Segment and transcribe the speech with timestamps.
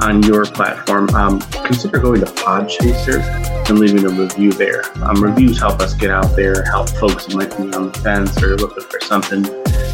[0.00, 3.20] on your platform, um, consider going to Podchaser
[3.68, 4.82] and leaving a review there.
[5.02, 8.42] Um, reviews help us get out there, help folks who might be on the fence
[8.42, 9.44] or looking for something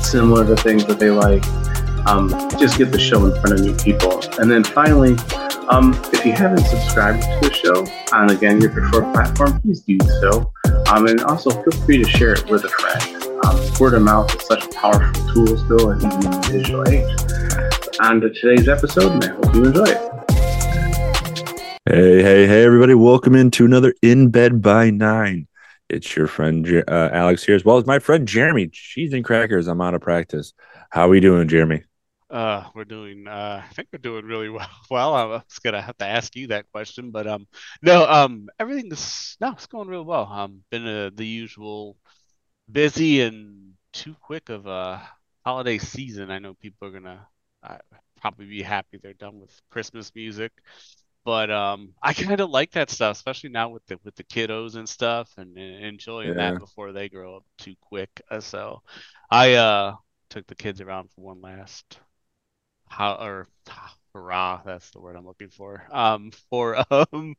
[0.02, 1.44] similar to things that they like.
[2.06, 4.22] Um, just get the show in front of new people.
[4.40, 5.16] And then finally,
[5.68, 7.86] um, if you haven't subscribed to the show
[8.16, 10.52] on again your preferred platform, please do so.
[10.88, 13.16] Um, and also feel free to share it with a friend.
[13.44, 17.29] Um, word of mouth is such a powerful tool still in the digital age.
[18.02, 20.30] On to today's episode, and I hope you enjoy it.
[21.86, 22.94] Hey, hey, hey, everybody.
[22.94, 25.46] Welcome into another In Bed by Nine.
[25.90, 28.68] It's your friend uh, Alex here, as well as my friend Jeremy.
[28.68, 29.66] Cheese and crackers.
[29.66, 30.54] I'm out of practice.
[30.88, 31.82] How are we doing, Jeremy?
[32.30, 33.28] Uh, we're doing.
[33.28, 34.70] Uh, I think we're doing really well.
[34.90, 37.46] Well, I was gonna have to ask you that question, but um,
[37.82, 40.24] no, um, everything is no, it's going real well.
[40.24, 41.98] Um, been uh, the usual
[42.72, 45.06] busy and too quick of a
[45.44, 46.30] holiday season.
[46.30, 47.26] I know people are gonna
[47.62, 47.78] uh,
[48.20, 50.52] probably be happy they're done with Christmas music
[51.24, 54.74] but um, I kind of like that stuff, especially now with the with the kiddos
[54.76, 56.52] and stuff, and, and enjoying yeah.
[56.52, 58.08] that before they grow up too quick.
[58.30, 58.82] Uh, so,
[59.30, 59.96] I uh
[60.30, 61.98] took the kids around for one last
[62.88, 63.48] how or
[64.14, 65.86] hurrah, that's the word I'm looking for.
[65.92, 67.34] Um, for um,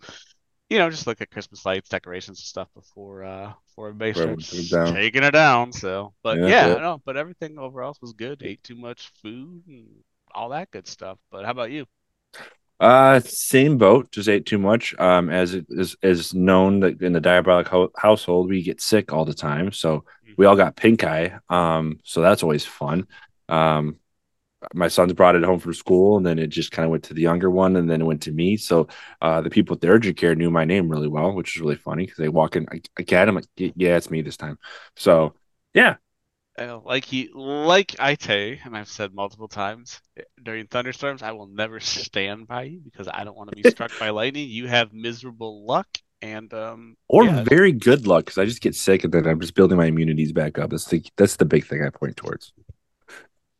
[0.70, 4.70] you know, just look at Christmas lights, decorations, and stuff before uh before everybody starts
[4.92, 5.72] taking it down.
[5.72, 8.44] So, but yeah, yeah no, but everything overall was good.
[8.44, 9.88] Ate too much food and
[10.34, 11.18] all that good stuff.
[11.32, 11.86] But how about you?
[12.80, 14.12] Uh, same boat.
[14.12, 14.96] Just ate too much.
[15.00, 19.14] Um, as it is is known that in the diabolic ho- household, we get sick
[19.14, 19.72] all the time.
[19.72, 20.04] So
[20.36, 21.40] we all got pink eye.
[21.50, 23.06] Um, so that's always fun.
[23.50, 23.98] Um,
[24.74, 27.14] my sons brought it home from school, and then it just kind of went to
[27.14, 28.58] the younger one, and then it went to me.
[28.58, 28.88] So
[29.22, 31.76] uh, the people at the urgent care knew my name really well, which is really
[31.76, 32.68] funny because they walk in.
[32.72, 34.58] I, I get them like, yeah, it's me this time.
[34.96, 35.36] So
[35.74, 35.96] yeah,
[36.86, 41.48] like he like I say, and I've said multiple times eh, during thunderstorms, I will
[41.48, 44.50] never stand by you because I don't want to be struck by lightning.
[44.50, 45.88] You have miserable luck
[46.22, 47.44] and um or yeah.
[47.44, 50.32] very good luck because I just get sick and then I'm just building my immunities
[50.32, 50.70] back up.
[50.70, 52.54] That's the that's the big thing I point towards.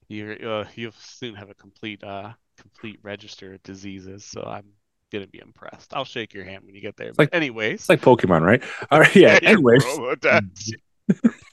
[0.08, 4.66] You're uh, you'll soon have a complete uh complete register of diseases, so I'm
[5.12, 5.94] gonna be impressed.
[5.94, 7.08] I'll shake your hand when you get there.
[7.08, 8.64] It's but like anyways, it's like Pokemon, right?
[8.92, 9.40] All right, yeah.
[9.42, 9.84] anyways.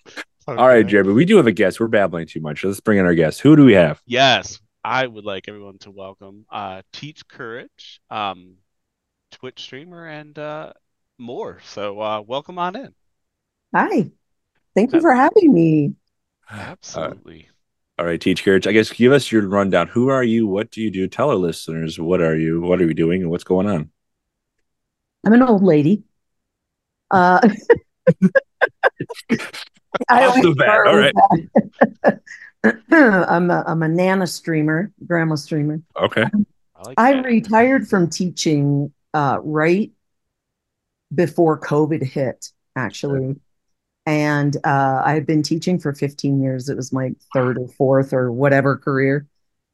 [0.48, 0.59] Okay.
[0.59, 1.78] All right, Jeremy, we do have a guest.
[1.78, 2.64] We're babbling too much.
[2.64, 3.42] Let's bring in our guest.
[3.42, 4.00] Who do we have?
[4.06, 8.54] Yes, I would like everyone to welcome uh, Teach Courage, um,
[9.31, 10.72] Twitch streamer, and uh,
[11.19, 11.58] more.
[11.66, 12.94] So, uh, welcome on in.
[13.75, 14.10] Hi.
[14.75, 15.92] Thank you for having me.
[16.50, 17.50] Absolutely.
[17.98, 18.66] All right, Teach Courage.
[18.66, 19.88] I guess give us your rundown.
[19.88, 20.47] Who are you?
[20.47, 21.08] What do you do?
[21.08, 22.62] Tell our listeners what are you?
[22.62, 23.20] What are you doing?
[23.20, 23.91] And what's going on?
[25.26, 26.04] I'm an old lady.
[27.10, 27.47] Uh,
[30.10, 30.87] Off the bat.
[30.87, 31.15] All right.
[32.93, 35.81] I'm a, I'm a nana streamer, grandma streamer.
[36.00, 36.25] Okay.
[36.76, 39.93] I, like I retired from teaching uh, right
[41.15, 43.37] before COVID hit, actually.
[44.06, 46.69] And uh, I've been teaching for 15 years.
[46.69, 49.26] It was my third or fourth or whatever career.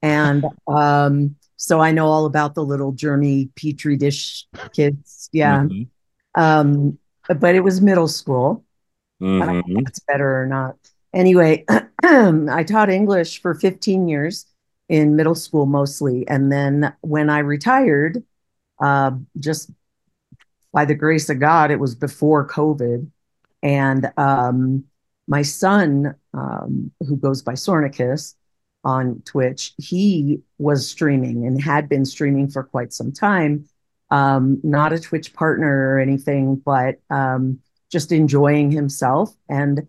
[0.02, 5.28] And um, so I know all about the little germy petri dish kids.
[5.32, 5.60] Yeah.
[5.60, 6.41] Mm-hmm.
[6.41, 6.98] Um,
[7.28, 8.64] but it was middle school.
[9.24, 9.42] Mm-hmm.
[9.42, 10.76] I don't know if it's better or not.
[11.14, 11.64] Anyway,
[12.02, 14.46] I taught English for 15 years
[14.88, 16.28] in middle school mostly.
[16.28, 18.22] And then when I retired,
[18.80, 19.70] uh, just
[20.72, 23.10] by the grace of God, it was before COVID.
[23.62, 24.84] And um,
[25.26, 28.34] my son, um, who goes by Sornicus
[28.82, 33.66] on Twitch, he was streaming and had been streaming for quite some time.
[34.10, 37.60] Um, not a Twitch partner or anything, but um,
[37.94, 39.35] just enjoying himself.
[39.49, 39.87] And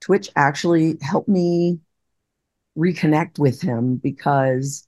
[0.00, 1.78] Twitch actually helped me
[2.76, 4.86] reconnect with him because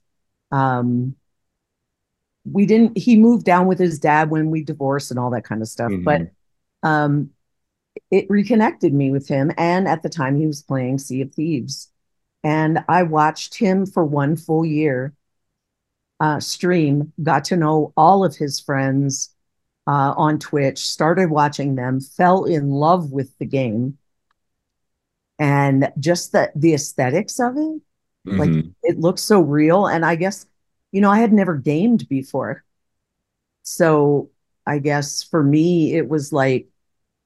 [0.51, 1.15] um,
[2.43, 5.61] we didn't, he moved down with his dad when we divorced and all that kind
[5.61, 5.89] of stuff.
[5.89, 6.03] Mm-hmm.
[6.03, 6.21] But
[6.83, 7.29] um,
[8.11, 9.53] it reconnected me with him.
[9.57, 11.89] And at the time, he was playing Sea of Thieves.
[12.43, 15.13] And I watched him for one full year
[16.19, 19.29] uh, stream, got to know all of his friends,
[19.89, 23.97] uh, on Twitch, started watching them, fell in love with the game,
[25.39, 27.81] and just the the aesthetics of it,
[28.27, 28.37] mm-hmm.
[28.37, 29.87] like it looks so real.
[29.87, 30.45] And I guess,
[30.91, 32.63] you know, I had never gamed before,
[33.63, 34.29] so
[34.67, 36.67] I guess for me it was like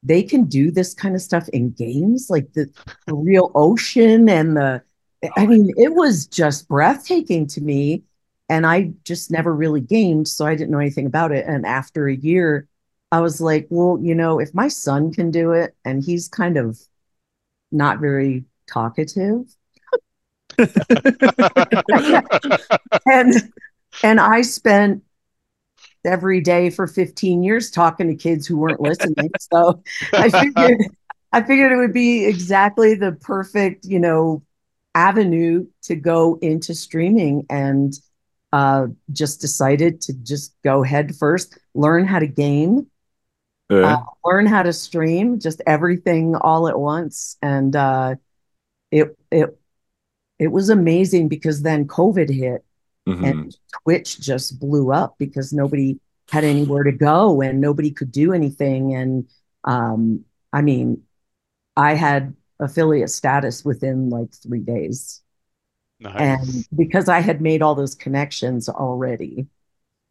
[0.01, 2.71] they can do this kind of stuff in games, like the,
[3.07, 4.81] the real ocean and the.
[5.35, 8.03] I mean, it was just breathtaking to me,
[8.49, 11.45] and I just never really gamed, so I didn't know anything about it.
[11.47, 12.67] And after a year,
[13.11, 16.57] I was like, well, you know, if my son can do it, and he's kind
[16.57, 16.79] of
[17.71, 19.45] not very talkative,
[23.05, 23.33] and
[24.03, 25.03] and I spent
[26.05, 29.31] every day for 15 years talking to kids who weren't listening.
[29.39, 30.77] So I figured
[31.31, 34.43] I figured it would be exactly the perfect, you know,
[34.95, 37.93] avenue to go into streaming and
[38.53, 42.87] uh, just decided to just go head first, learn how to game,
[43.83, 47.37] uh, learn how to stream, just everything all at once.
[47.41, 48.15] And uh,
[48.91, 49.57] it it
[50.39, 52.65] it was amazing because then COVID hit
[53.07, 53.23] Mhm.
[53.25, 55.99] and Twitch just blew up because nobody
[56.31, 58.95] had anywhere to go and nobody could do anything.
[58.95, 59.29] And
[59.65, 61.03] um, I mean,
[61.77, 65.22] I had affiliate status within like three days.
[66.03, 66.15] Nice.
[66.17, 69.47] And because I had made all those connections already.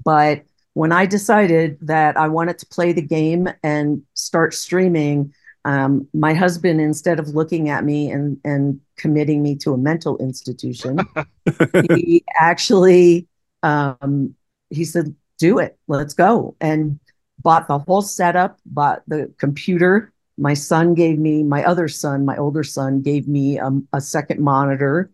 [0.05, 0.43] But
[0.75, 5.35] when I decided that I wanted to play the game and start streaming,
[5.65, 10.17] um, my husband, instead of looking at me and, and committing me to a mental
[10.19, 10.99] institution,
[11.95, 13.29] he actually
[13.63, 14.35] um,
[14.71, 16.99] he said, "Do it, let's go," and
[17.41, 20.13] bought the whole setup, bought the computer.
[20.39, 24.41] My son gave me, my other son, my older son, gave me um, a second
[24.41, 25.11] monitor.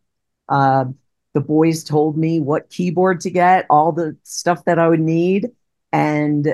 [0.49, 0.87] Uh,
[1.35, 5.51] the boys told me what keyboard to get, all the stuff that I would need,
[5.93, 6.47] and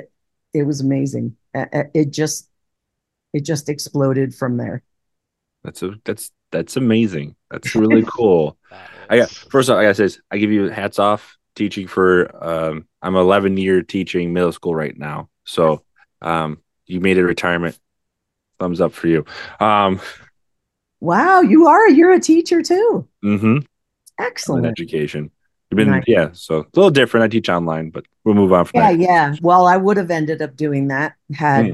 [0.52, 1.36] it was amazing.
[1.54, 2.48] It just,
[3.32, 4.82] it just exploded from there.
[5.62, 7.36] That's a that's that's amazing.
[7.50, 8.56] That's really cool.
[9.08, 11.86] I got is- first off, I gotta say this, I give you hats off teaching
[11.86, 15.28] for um I'm 11 year teaching middle school right now.
[15.44, 15.82] So
[16.20, 17.78] um you made it retirement.
[18.58, 19.24] Thumbs up for you.
[19.60, 20.00] Um
[21.00, 23.06] Wow, you are, you're a teacher too.
[23.24, 23.64] mhm, I'm in
[24.18, 24.66] Excellent.
[24.66, 25.30] education.
[25.70, 26.04] You've been Nice.
[26.06, 27.24] yeah, so a little different.
[27.24, 28.98] I teach online, but we'll move on from Yeah, that.
[29.00, 29.34] yeah.
[29.42, 31.72] Well, I would have ended up doing that had Hmm.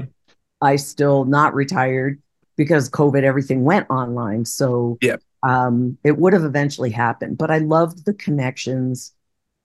[0.61, 2.21] I still not retired
[2.55, 4.45] because COVID, everything went online.
[4.45, 5.17] So yeah.
[5.43, 7.37] um, it would have eventually happened.
[7.37, 9.13] But I loved the connections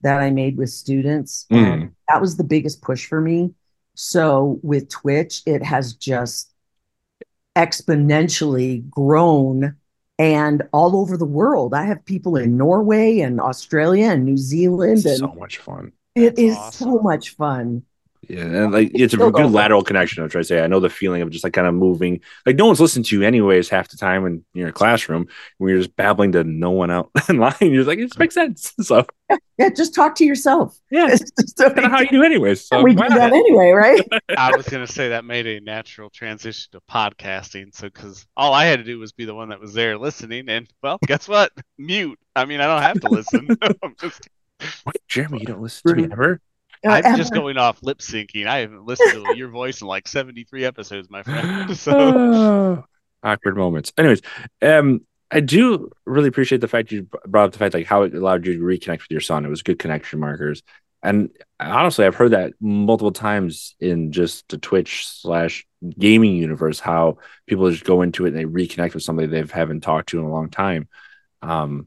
[0.02, 1.46] that I made with students.
[1.50, 3.52] And that was the biggest push for me.
[3.94, 6.52] So with Twitch, it has just
[7.56, 9.76] exponentially grown
[10.18, 11.74] and all over the world.
[11.74, 15.92] I have people in Norway and Australia and New Zealand, It's and so much fun.
[16.14, 16.76] it That's is awesome.
[16.86, 17.84] so much fun.
[18.28, 20.22] Yeah, and like it's a good don't- lateral connection.
[20.22, 20.62] I'm trying to say.
[20.62, 22.20] I know the feeling of just like kind of moving.
[22.44, 25.28] Like no one's listening to you anyways half the time when in your classroom
[25.58, 27.54] when you're just babbling to no one out in line.
[27.60, 28.72] You're just like, it just makes sense.
[28.82, 29.06] So
[29.58, 30.78] Yeah, just talk to yourself.
[30.90, 32.66] yeah, It's just kind of how you do anyways.
[32.66, 34.00] So we do why that anyway, right?
[34.36, 37.74] I was gonna say that made a natural transition to podcasting.
[37.74, 40.48] So, because all I had to do was be the one that was there listening,
[40.48, 41.52] and well, guess what?
[41.78, 42.18] Mute.
[42.34, 43.48] I mean, I don't have to listen.
[43.82, 44.28] I'm just,
[44.86, 46.40] Wait, Jeremy, you don't listen to me ever?
[46.84, 48.46] Uh, I'm just going off lip syncing.
[48.46, 51.76] I haven't listened to your voice in like 73 episodes, my friend.
[51.76, 52.84] So,
[53.22, 53.92] awkward moments.
[53.96, 54.22] Anyways,
[54.62, 58.14] um, I do really appreciate the fact you brought up the fact like how it
[58.14, 59.44] allowed you to reconnect with your son.
[59.44, 60.62] It was good connection markers,
[61.02, 61.30] and
[61.60, 65.66] honestly, I've heard that multiple times in just the Twitch slash
[65.98, 66.80] gaming universe.
[66.80, 70.18] How people just go into it and they reconnect with somebody they haven't talked to
[70.18, 70.88] in a long time.
[71.42, 71.86] Um,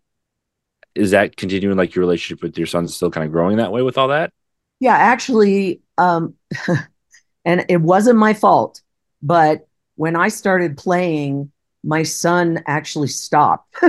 [0.96, 1.78] is that continuing?
[1.78, 4.10] Like your relationship with your son is still kind of growing that way with all
[4.10, 4.32] that?
[4.80, 6.36] Yeah, actually, um,
[7.46, 8.82] and it wasn't my fault,
[9.22, 11.52] but when I started playing,
[11.84, 13.76] my son actually stopped.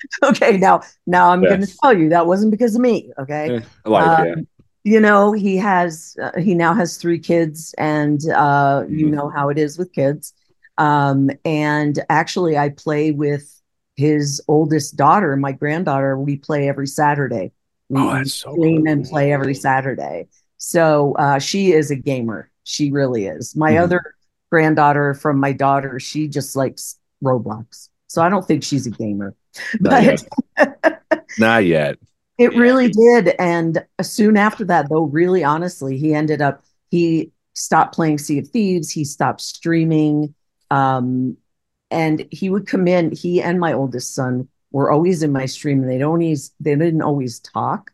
[0.22, 3.10] okay, now now I'm going to tell you that wasn't because of me.
[3.18, 3.54] Okay.
[3.84, 4.34] Life, yeah.
[4.34, 4.46] Um,
[4.84, 9.10] you know he has uh, he now has three kids and uh you Mhm.
[9.10, 10.32] know how it is with kids
[10.78, 13.60] um and actually i play with
[13.96, 17.52] his oldest daughter my granddaughter we play every saturday
[17.88, 21.96] we, Oh, we that's so stream and play every saturday so uh she is a
[21.96, 23.82] gamer she really is my Mhm.
[23.82, 24.14] other
[24.50, 29.34] granddaughter from my daughter she just likes roblox so i don't think she's a gamer
[29.80, 30.20] Not
[30.54, 31.02] but
[31.36, 31.98] Not yet.
[32.38, 32.58] it Yeah.
[32.60, 33.34] really did.
[33.38, 38.48] And soon after that, though, really honestly, he ended up, he stopped playing Sea of
[38.48, 40.34] Thieves, he stopped streaming.
[40.70, 41.36] Um,
[41.90, 45.82] and he would come in, he and my oldest son were always in my stream,
[45.82, 47.92] and they'd always they didn't always talk,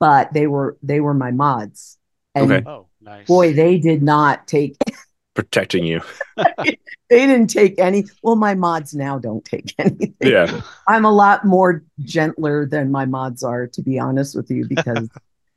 [0.00, 1.98] but they were they were my mods.
[2.34, 2.64] And Okay.
[2.66, 3.26] oh, nice.
[3.26, 4.76] boy, they did not take
[5.34, 6.00] Protecting you.
[6.64, 6.76] they
[7.10, 8.04] didn't take any.
[8.22, 10.14] Well, my mods now don't take anything.
[10.22, 10.60] Yeah.
[10.88, 15.10] I'm a lot more gentler than my mods are, to be honest with you, because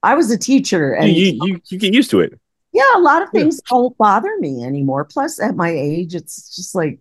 [0.03, 2.37] I was a teacher and you, you you get used to it.
[2.73, 5.05] yeah, a lot of things don't bother me anymore.
[5.05, 6.99] Plus, at my age, it's just like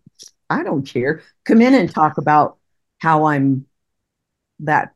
[0.50, 1.22] I don't care.
[1.44, 2.56] Come in and talk about
[2.98, 3.66] how I'm
[4.60, 4.94] that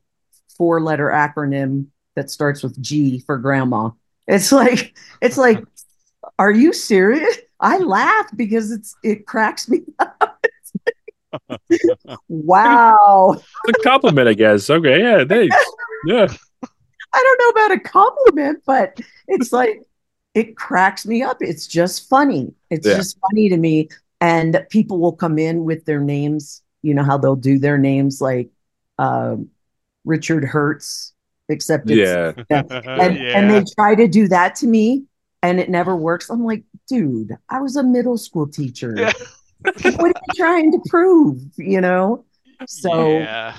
[0.57, 3.91] four letter acronym that starts with G for grandma.
[4.27, 5.65] It's like it's like,
[6.39, 7.39] are you serious?
[7.61, 10.45] I laugh because it's it cracks me up.
[12.29, 13.41] wow.
[13.67, 14.69] It's a compliment, I guess.
[14.69, 15.57] Okay, yeah, thanks.
[16.07, 16.27] Yeah.
[17.15, 19.83] I don't know about a compliment, but it's like
[20.35, 21.39] it cracks me up.
[21.41, 22.55] It's just funny.
[22.71, 22.97] It's Yeah.
[22.97, 23.89] just funny to me.
[24.21, 26.62] And people will come in with their names.
[26.83, 28.51] You know how they'll do their names like
[28.99, 29.51] um,
[30.05, 31.15] Richard Hertz,
[31.49, 32.33] except it's Yeah.
[32.51, 35.05] and, and they try to do that to me
[35.43, 36.31] and it never works.
[36.31, 38.95] I'm like, dude, I was a middle school teacher.
[38.97, 39.13] Yeah.
[39.65, 41.41] what are you trying to prove?
[41.57, 42.25] You know?
[42.67, 43.57] So yeah.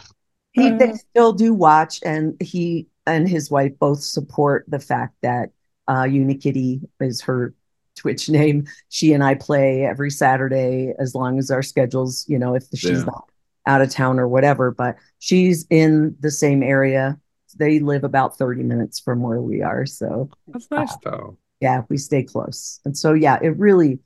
[0.52, 5.52] he they still do watch and he and his wife both support the fact that
[5.88, 7.54] uh unikitty is her
[7.96, 12.56] twitch name she and i play every saturday as long as our schedules you know
[12.56, 13.04] if she's Yeah.
[13.06, 13.30] not
[13.68, 17.18] out of town or whatever but she's in the same area.
[17.58, 20.96] They live about 30 minutes from where we are so That's nice.
[21.04, 21.38] Though.
[21.62, 22.80] yeah we stay close.
[22.84, 24.00] And so yeah it really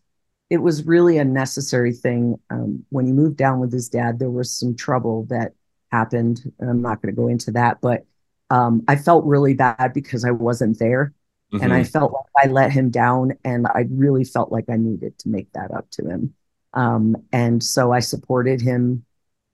[0.50, 2.36] it was really a necessary thing.
[2.50, 5.53] Um, when he moved down with his dad there was some trouble that
[5.91, 8.06] happened and i'm not going to go into that but
[8.50, 11.13] um, i felt really bad because i wasn't there
[11.53, 11.91] and i Mhm.
[11.91, 15.51] felt like i let him down and i really felt like i needed to make
[15.53, 16.33] that up to him.
[16.73, 19.05] Um, and so i supported him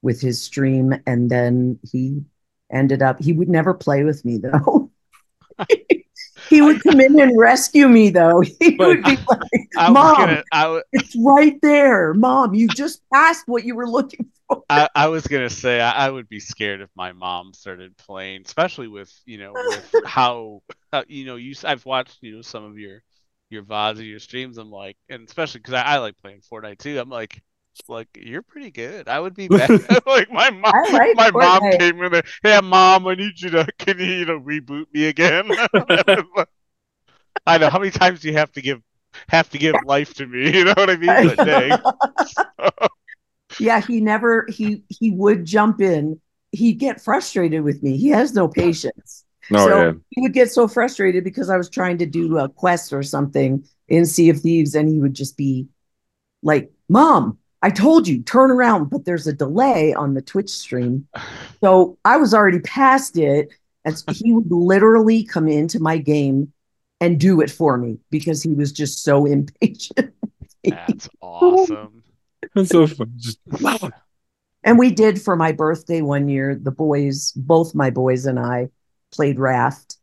[0.02, 2.24] with his stream and then he
[2.72, 4.92] ended up he would never play with me though.
[6.50, 8.42] He would come in and rescue me though.
[8.60, 12.14] He But- would be like mom gonna I, w- it's right there.
[12.14, 16.08] Mom you just passed what you were looking for I, I was gonna say I,
[16.08, 20.62] I would be scared if my mom started playing, especially with you know with how,
[20.92, 23.04] how you know you I've watched you know some of your
[23.50, 24.58] your VODs or your streams.
[24.58, 27.00] I'm like, and especially because I, I like playing Fortnite too.
[27.00, 27.42] I'm like,
[27.88, 29.08] like you're pretty good.
[29.08, 29.70] I would be bad.
[30.06, 32.24] like my mom, like my mom came in there.
[32.42, 35.52] Hey, mom, I need you to can you, you know reboot me again?
[37.46, 38.82] I know how many times do you have to give
[39.30, 40.52] have to give life to me?
[40.58, 41.28] You know what I mean?
[41.28, 41.78] But dang.
[43.60, 46.20] Yeah he never he he would jump in
[46.52, 49.92] he'd get frustrated with me he has no patience Oh so yeah.
[50.12, 53.66] he would get so frustrated because I was trying to do a quest or something
[53.88, 55.68] in Sea of Thieves, and he would just be
[56.42, 61.08] like, Mom, I told you, turn around, but there's a delay on the Twitch stream.
[61.62, 63.50] So I was already past it.
[63.86, 66.52] And so he would literally come into my game
[67.02, 70.14] and do it for me because he was just so impatient.
[70.64, 72.03] That's awesome.
[72.56, 73.14] That's so fun.
[73.18, 73.40] Just
[74.64, 78.70] And we did for my birthday one year, the boys, both my boys and I
[79.12, 79.98] played raft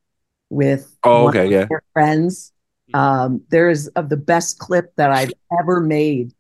[0.51, 1.67] with Oh, okay, yeah.
[1.93, 2.53] friends.
[2.93, 6.35] Um, there is of the best clip that I've ever made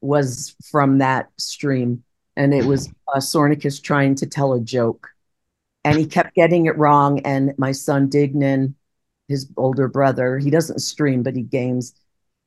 [0.00, 2.02] was from that stream.
[2.36, 5.08] And it was uh, Sornicus trying to tell a joke.
[5.84, 7.20] And he kept getting it wrong.
[7.20, 8.74] And my son Dignan,
[9.28, 11.94] his older brother, he doesn't stream, but he games,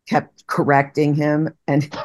[0.08, 1.54] kept correcting him.
[1.68, 1.96] And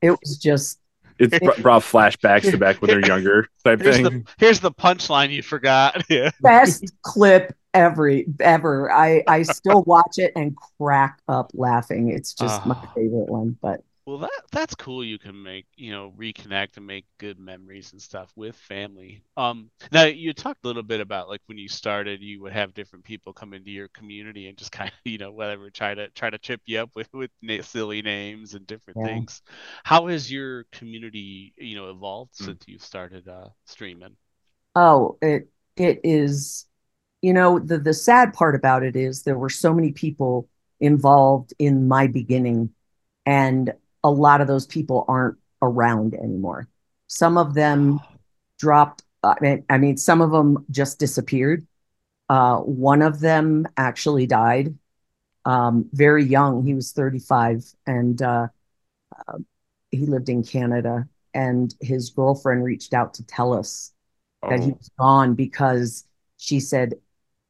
[0.00, 0.78] it was just
[1.18, 4.04] It's br- brought flashbacks to back when they're younger type Here's thing.
[4.04, 6.02] the here's the punchline you forgot.
[6.10, 6.30] Yeah.
[6.40, 8.90] best clip every ever.
[8.92, 12.10] I I still watch it and crack up laughing.
[12.10, 12.92] It's just my Ah.
[12.94, 13.56] favorite one.
[13.60, 15.04] But Well, that that's cool.
[15.04, 19.22] You can make you know reconnect and make good memories and stuff with family.
[19.36, 22.72] Um, now you talked a little bit about like when you started, you would have
[22.72, 26.08] different people come into your community and just kind of you know whatever try to
[26.10, 27.30] try to trip you up with with
[27.66, 29.02] silly names and different Yeah.
[29.02, 29.42] things.
[29.84, 32.56] How has your community you know evolved Mm.
[32.56, 34.16] since you started uh streaming?
[34.74, 36.66] oh, it it is.
[37.22, 40.48] You know the the sad part about it is there were so many people
[40.80, 42.70] involved in my beginning,
[43.26, 43.72] and
[44.06, 46.68] a lot of those people aren't around anymore.
[47.08, 48.04] Some of them
[48.58, 49.04] dropped.
[49.24, 51.66] I mean, I mean, some of them just disappeared.
[52.28, 54.76] Uh, one of them actually died
[55.44, 56.64] um, very young.
[56.64, 58.48] He was 35 and uh,
[59.28, 59.38] uh,
[59.90, 61.08] he lived in Canada.
[61.34, 63.92] And his girlfriend reached out to tell us
[64.48, 66.06] that he Oh, was gone because
[66.38, 66.94] she said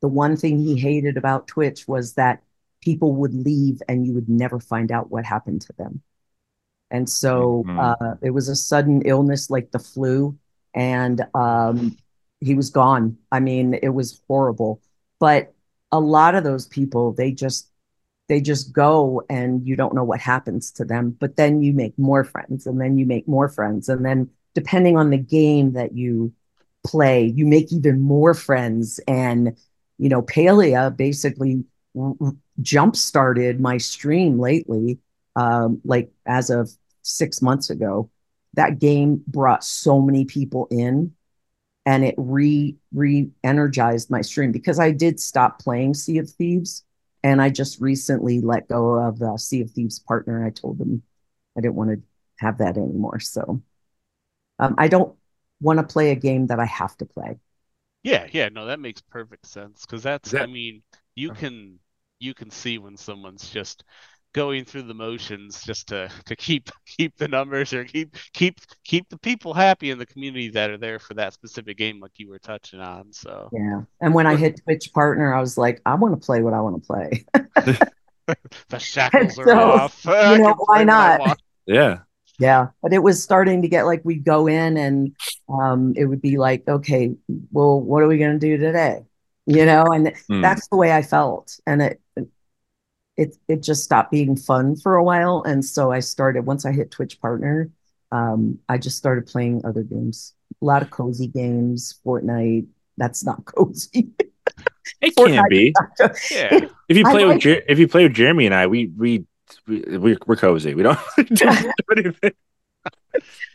[0.02, 2.42] the one thing he hated about Twitch was that
[2.82, 6.02] people would leave and you would never find out what happened to them.
[6.90, 7.96] And so Mhm.
[8.00, 10.36] uh, it was a sudden illness like the flu,
[10.74, 11.96] and um,
[12.40, 13.16] he was gone.
[13.32, 14.80] I mean, it was horrible.
[15.18, 15.52] But
[15.92, 17.68] a lot of those people, they just
[18.28, 21.16] they just go and you don't know what happens to them.
[21.20, 24.96] But then you make more friends, and then you make more friends, and then depending
[24.96, 26.32] on the game that you
[26.84, 29.00] play, you make even more friends.
[29.08, 29.56] And
[29.98, 31.64] you know, Palia basically
[32.62, 34.98] jump started my stream lately.
[35.36, 36.70] Um, like as of
[37.02, 38.10] six months ago,
[38.54, 41.14] that game brought so many people in
[41.86, 46.84] and it re re energized my stream because I did stop playing Sea of Thieves
[47.22, 50.44] and I just recently let go of the Sea of Thieves partner.
[50.44, 51.02] I told them
[51.56, 52.02] I didn't want to
[52.38, 53.20] have that anymore.
[53.20, 53.62] So
[54.58, 55.16] um, I don't
[55.60, 57.38] want to play a game that I have to play.
[58.02, 60.82] Yeah, yeah, no, that makes perfect sense because that's, That- I mean,
[61.14, 61.78] you can
[62.18, 63.84] you can see when someone's just
[64.36, 69.08] going through the motions just to to keep keep the numbers or keep keep keep
[69.08, 72.28] the people happy in the community that are there for that specific game, like you
[72.28, 73.12] were touching on.
[73.12, 73.82] So Yeah.
[74.00, 76.60] And when I hit Twitch partner, I was like, I want to play what I
[76.60, 77.24] want to play.
[78.68, 80.04] the shackles are off.
[80.04, 81.38] You know, why play what I not?
[81.66, 81.98] Yeah.
[82.38, 85.12] Yeah, but it was starting to get like we'd go in and
[85.48, 87.14] um, it would be like, okay,
[87.50, 89.04] well, what are we going to do today?
[89.46, 90.42] You know, and Hmm.
[90.42, 92.00] that's the way I felt, and it
[93.16, 96.72] it it just stopped being fun for a while, and so I started once I
[96.72, 97.70] hit Twitch partner,
[98.12, 102.66] um, I just started playing other games, a lot of cozy games, Fortnite.
[102.98, 104.10] That's not cozy.
[105.02, 105.74] It can be.
[106.30, 106.66] Yeah.
[106.88, 108.86] If you I play with like- Jer- if you play with Jeremy and I, we
[108.96, 109.24] we,
[109.66, 110.74] we we're, we're cozy.
[110.74, 111.48] We don't do
[111.96, 112.32] anything.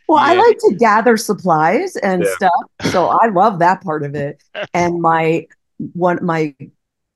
[0.07, 2.35] Well, I like to gather supplies and Yeah.
[2.35, 4.43] stuff, so I love that part of it.
[4.73, 5.47] And my
[5.93, 6.55] one my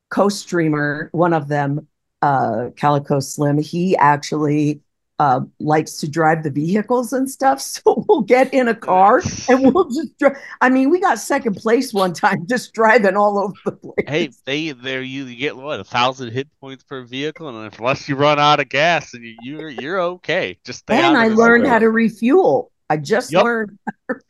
[0.10, 1.88] co-streamer, one of them,
[2.26, 4.82] uh, Calico Slim, he actually
[5.20, 7.62] uh, likes to drive the vehicles and stuff.
[7.86, 10.38] So we'll get in a car and we'll just drive.
[10.60, 14.08] I mean, we got second place one time just driving all over the place.
[14.08, 18.10] Hey, they there you, you get what a thousand hit points per vehicle, and unless
[18.10, 20.58] you run out of gas, and you, you're you're okay.
[20.66, 21.70] Just and I learned road.
[21.70, 22.72] how to refuel.
[22.90, 23.44] I just Yup.
[23.44, 23.78] learned.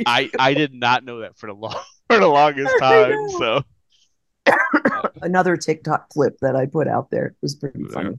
[0.06, 3.30] I I did not know that for the long for the longest time.
[3.38, 3.64] So
[5.22, 7.28] another TikTok clip that I put out there.
[7.28, 8.18] It was pretty funny.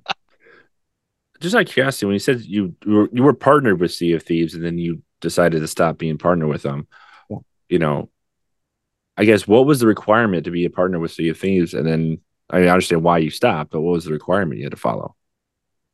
[1.40, 4.12] Just out of curiosity, when you said you you were, you were partnered with Sea
[4.12, 6.86] of Thieves and then you decided to stop being partnered with them,
[7.28, 7.38] Yeah.
[7.68, 8.08] you know,
[9.16, 11.74] I guess what was the requirement to be a partner with Sea of Thieves?
[11.74, 14.76] And then I understand why you stopped, but what was the requirement you had to
[14.78, 15.14] follow?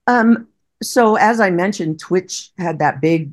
[0.07, 0.49] Um,
[0.83, 3.33] so as I mentioned, Twitch had that big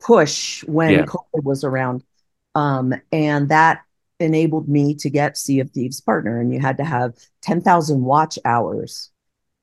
[0.00, 1.04] push when Yeah.
[1.06, 2.02] COVID was around.
[2.54, 3.82] Um, and that
[4.20, 8.38] enabled me to get Sea of Thieves partner, and you had to have 10,000 watch
[8.44, 9.10] hours.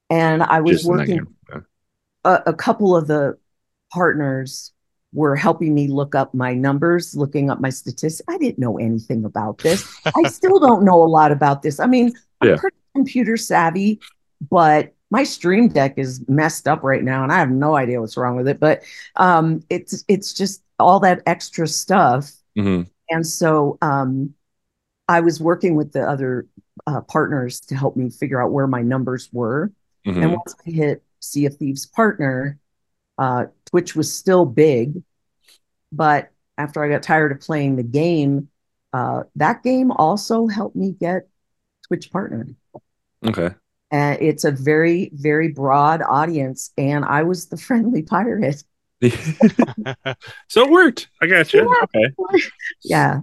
[0.10, 1.26] And I was Just working.
[1.50, 1.62] Yeah.
[2.24, 3.38] a, a couple of the
[3.92, 4.72] partners
[5.14, 8.22] were helping me look up my numbers, looking up my statistics.
[8.30, 9.88] I didn't know anything about this.
[10.06, 11.80] I still don't know a lot about this.
[11.80, 12.56] I mean, I'm Yeah.
[12.58, 14.00] pretty computer savvy,
[14.50, 18.18] but my stream deck is messed up right now and I have no idea what's
[18.18, 18.60] wrong with it.
[18.60, 18.84] But
[19.16, 22.32] um, it's it's just all that extra stuff.
[22.58, 22.90] Mhm.
[23.10, 24.34] And so um,
[25.08, 26.48] I was working with the other
[26.88, 29.72] uh, partners to help me figure out where my numbers were.
[30.06, 30.24] Mhm.
[30.24, 32.58] And once I hit Sea of Thieves partner,
[33.18, 35.02] uh, Twitch was still big.
[35.92, 38.50] But after I got tired of playing the game,
[38.94, 41.28] uh, that game also helped me get
[41.88, 42.48] Twitch partner.
[43.26, 43.52] Okay.
[43.92, 46.72] And it's a very, very broad audience.
[46.78, 48.64] And I was the friendly pirate.
[50.48, 51.10] so it worked.
[51.22, 51.70] I got you.
[51.70, 51.84] Yeah.
[51.84, 52.42] Okay.
[52.84, 53.22] Yeah.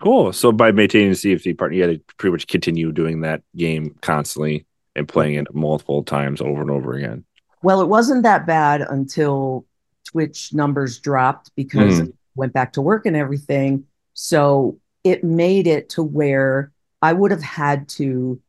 [0.00, 0.32] Cool.
[0.32, 3.96] So by maintaining the CFC partner, you had to pretty much continue doing that game
[4.00, 7.24] constantly and playing it multiple times over and over again.
[7.62, 9.66] Well, it wasn't that bad until
[10.10, 12.08] Twitch numbers dropped because Mm.
[12.08, 13.84] I went back to work and everything.
[14.14, 18.40] So it made it to where I would have had to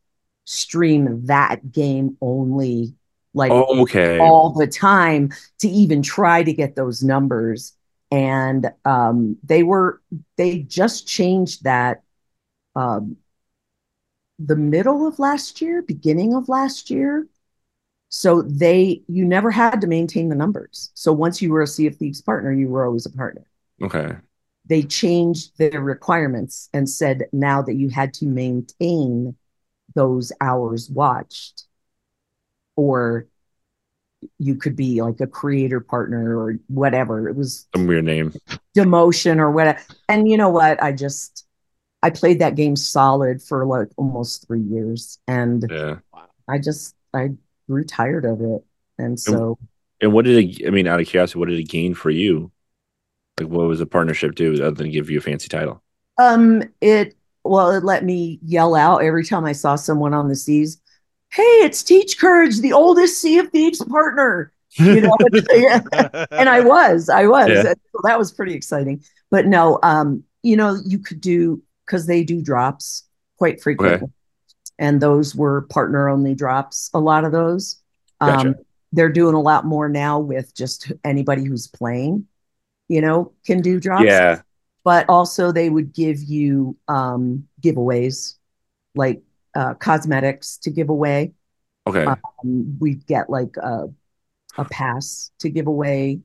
[0.44, 2.94] stream that game only
[3.34, 4.18] like Oh, okay.
[4.18, 7.74] all the time to even try to get those numbers.
[8.12, 10.02] And um, they were
[10.36, 12.02] they just changed that
[12.76, 13.16] um,
[14.38, 17.26] the middle of last year, beginning of last year.
[18.10, 20.90] So they you never had to maintain the numbers.
[20.92, 23.46] So once you were a Sea of Thieves partner, you were always a partner.
[23.80, 24.16] Okay.
[24.66, 29.36] They changed their requirements and said now that you had to maintain
[29.94, 31.64] those hours watched
[32.76, 33.26] or
[34.38, 37.28] you could be like a creator partner or whatever.
[37.28, 38.32] It was Some weird name.
[38.76, 39.80] demotion or whatever.
[40.08, 40.82] And you know what?
[40.82, 41.46] I just
[42.02, 46.00] I played that game solid for like almost three years, and Yeah.
[46.48, 47.30] I just I
[47.68, 48.64] grew tired of it,
[48.98, 49.58] and so
[50.00, 52.50] And what did it, I mean, out of curiosity, what did it gain for you?
[53.40, 55.82] Like, what was the partnership do other than give you a fancy title?
[56.18, 60.36] um it well it let me yell out every time I saw someone on the
[60.36, 60.80] seas.
[61.32, 64.52] Hey, it's Teach Courage, the oldest Sea of Thieves partner.
[64.76, 65.16] You know,
[66.30, 67.48] and I was, I was.
[67.48, 67.62] Yeah.
[67.62, 69.02] So that was pretty exciting.
[69.30, 73.04] But no, um, you know, you could do because they do drops
[73.38, 74.08] quite frequently,
[74.78, 76.90] and those were partner only drops.
[76.92, 77.80] A lot of those.
[78.20, 78.48] Gotcha.
[78.48, 78.54] Um,
[78.92, 82.26] they're doing a lot more now with just anybody who's playing,
[82.88, 84.04] you know, can do drops.
[84.04, 84.42] Yeah.
[84.84, 88.36] But also they would give you um, giveaways,
[88.94, 89.22] like
[89.54, 91.32] uh, cosmetics to give away.
[91.86, 92.04] Okay.
[92.06, 93.88] Um, we'd get like a,
[94.58, 96.20] a pass to give away,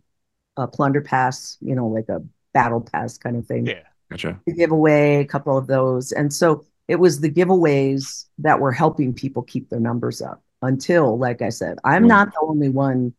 [0.58, 3.84] a plunder pass, you know, like a battle pass kind of thing Yeah.
[4.10, 4.40] Gotcha.
[4.48, 6.12] to give away a couple of those.
[6.12, 11.18] And so it was the giveaways that were helping people keep their numbers up until,
[11.18, 12.08] like I said, I'm Mm.
[12.08, 13.14] not the only one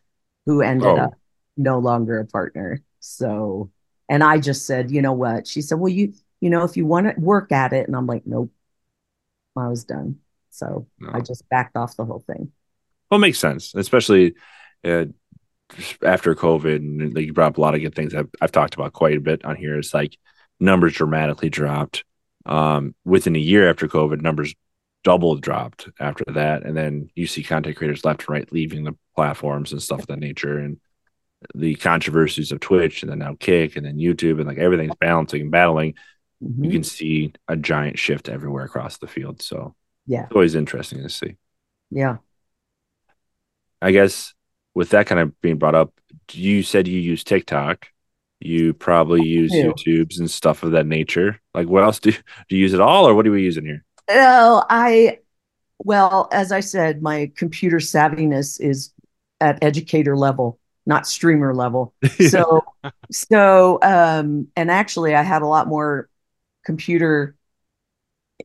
[0.47, 0.97] who ended Oh.
[0.97, 1.15] up
[1.57, 2.83] no longer a partner.
[3.01, 3.71] So,
[4.09, 5.47] and I just said, you know what?
[5.47, 7.87] She said, well, you, you know, if you want to work at it.
[7.87, 8.51] And I'm like, nope,
[9.59, 10.17] I was done.
[10.51, 11.11] So No.
[11.13, 12.53] I just backed off the whole thing.
[13.11, 14.35] Well, it makes sense, especially
[14.85, 15.07] uh,
[16.03, 16.77] after COVID.
[16.77, 19.17] And like you brought up a lot of good things I've, I've talked about quite
[19.17, 19.79] a bit on here.
[19.79, 20.17] It's like
[20.61, 22.05] numbers dramatically dropped.
[22.47, 24.55] Um, within a year after COVID, numbers
[25.05, 26.65] double dropped after that.
[26.65, 30.07] And then you see content creators left and right leaving the platforms and stuff of
[30.09, 30.59] that nature.
[30.59, 30.79] And
[31.55, 35.43] the controversies of Twitch and then now Kick and then YouTube and like everything's balancing
[35.43, 35.95] and battling.
[36.43, 36.65] Mhm.
[36.65, 39.43] You can see a giant shift everywhere across the field.
[39.43, 39.75] So
[40.07, 40.25] Yeah.
[40.25, 41.37] it's always interesting to see.
[41.91, 42.19] Yeah.
[43.81, 44.35] I guess
[44.75, 45.93] with that kind of being brought up,
[46.33, 47.89] you said you use TikTok.
[48.41, 49.53] You probably use.
[49.53, 51.41] YouTubes and stuff of that nature.
[51.55, 53.85] Like, what else do do you use it all, or what are we using here?
[54.09, 55.19] Oh, I,
[55.79, 58.93] well, as I said, my computer savviness is
[59.41, 61.95] at educator level, not streamer level.
[62.29, 62.65] So,
[63.11, 66.08] so, um, and actually, I had a lot more
[66.69, 67.35] computer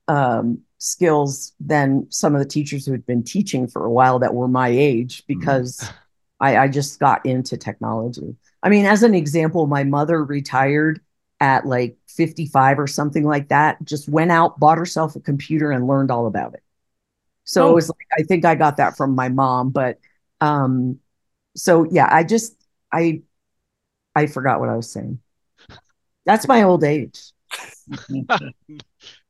[0.08, 4.34] um, skills than some of the teachers who had been teaching for a while that
[4.34, 5.94] were my age because
[6.40, 8.36] I, I just got into technology.
[8.62, 11.02] I mean, as an example, my mother retired
[11.40, 15.88] at like 55 or something like that, just went out, bought herself a computer, and
[15.88, 16.64] learned all about it.
[17.46, 17.72] So Oh.
[17.72, 19.72] it was like, I think I got that from my mom.
[19.72, 20.00] But
[20.42, 21.00] um,
[21.56, 22.56] so yeah, I just,
[22.92, 23.24] I,
[24.16, 25.20] I forgot what I was saying.
[26.26, 27.33] That's my old age.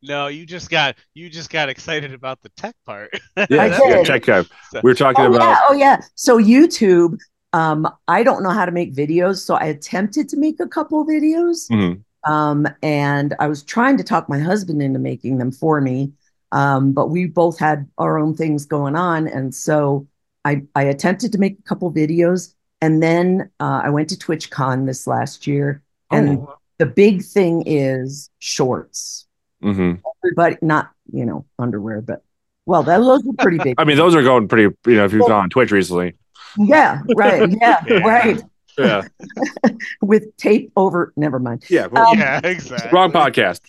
[0.01, 3.09] No, you just got you just got excited about the tech part.
[3.37, 4.05] yeah, I yeah, did.
[4.05, 4.47] check out.
[4.73, 6.01] We were talking Oh about yeah, oh yeah.
[6.15, 7.17] So YouTube,
[7.53, 11.05] um, I don't know how to make videos, so I attempted to make a couple
[11.05, 11.69] videos.
[11.71, 12.03] Mhm.
[12.29, 16.13] Um, and I was trying to talk my husband into making them for me.
[16.51, 19.27] Um, but we both had our own things going on.
[19.27, 20.07] And so
[20.45, 22.53] I, I attempted to make a couple videos.
[22.79, 25.81] And then uh, I went to TwitchCon this last year.
[26.11, 26.55] And Oh.
[26.83, 29.25] The big thing is shorts.
[29.63, 30.01] Mhm.
[30.23, 32.23] Everybody, not, you know, underwear, but
[32.65, 33.75] well, that, those were pretty big.
[33.79, 34.63] I mean, those are going pretty.
[34.85, 36.15] You know, if you've Well- gone on Twitch recently,
[36.57, 37.49] yeah, right.
[37.49, 37.97] Yeah, Yeah.
[37.99, 38.43] right.
[38.77, 39.01] yeah,
[40.01, 41.63] With tape over, never mind.
[41.69, 41.87] yeah.
[41.87, 42.89] well, Um, yeah, exactly.
[42.91, 43.61] wrong podcast.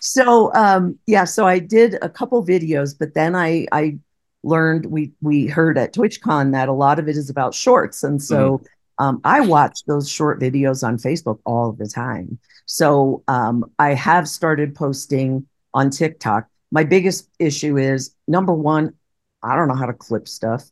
[0.00, 3.96] so um yeah so i did a couple videos but then i i
[4.42, 8.20] learned we we heard at twitchcon that a lot of it is about shorts and
[8.22, 8.60] so
[8.98, 14.28] um, i watch those short videos on facebook all the time so um, i have
[14.28, 18.92] started posting on tiktok my biggest issue is number one
[19.42, 20.64] i don't know how to clip stuff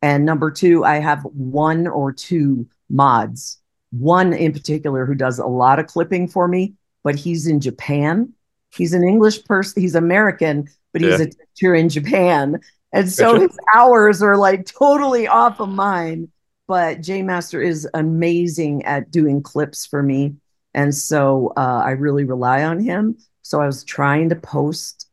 [0.00, 5.46] and number two i have one or two mods one in particular who does a
[5.46, 8.32] lot of clipping for me but he's in japan
[8.76, 11.26] he's an English person, he's American, but he's Yeah.
[11.26, 12.60] a teacher in Japan.
[12.92, 13.46] And so Gotcha.
[13.48, 16.28] his hours are like totally off of mine.
[16.68, 20.36] But J Master is amazing at doing clips for me.
[20.74, 23.18] And so uh, I really rely on him.
[23.42, 25.08] So I was trying to post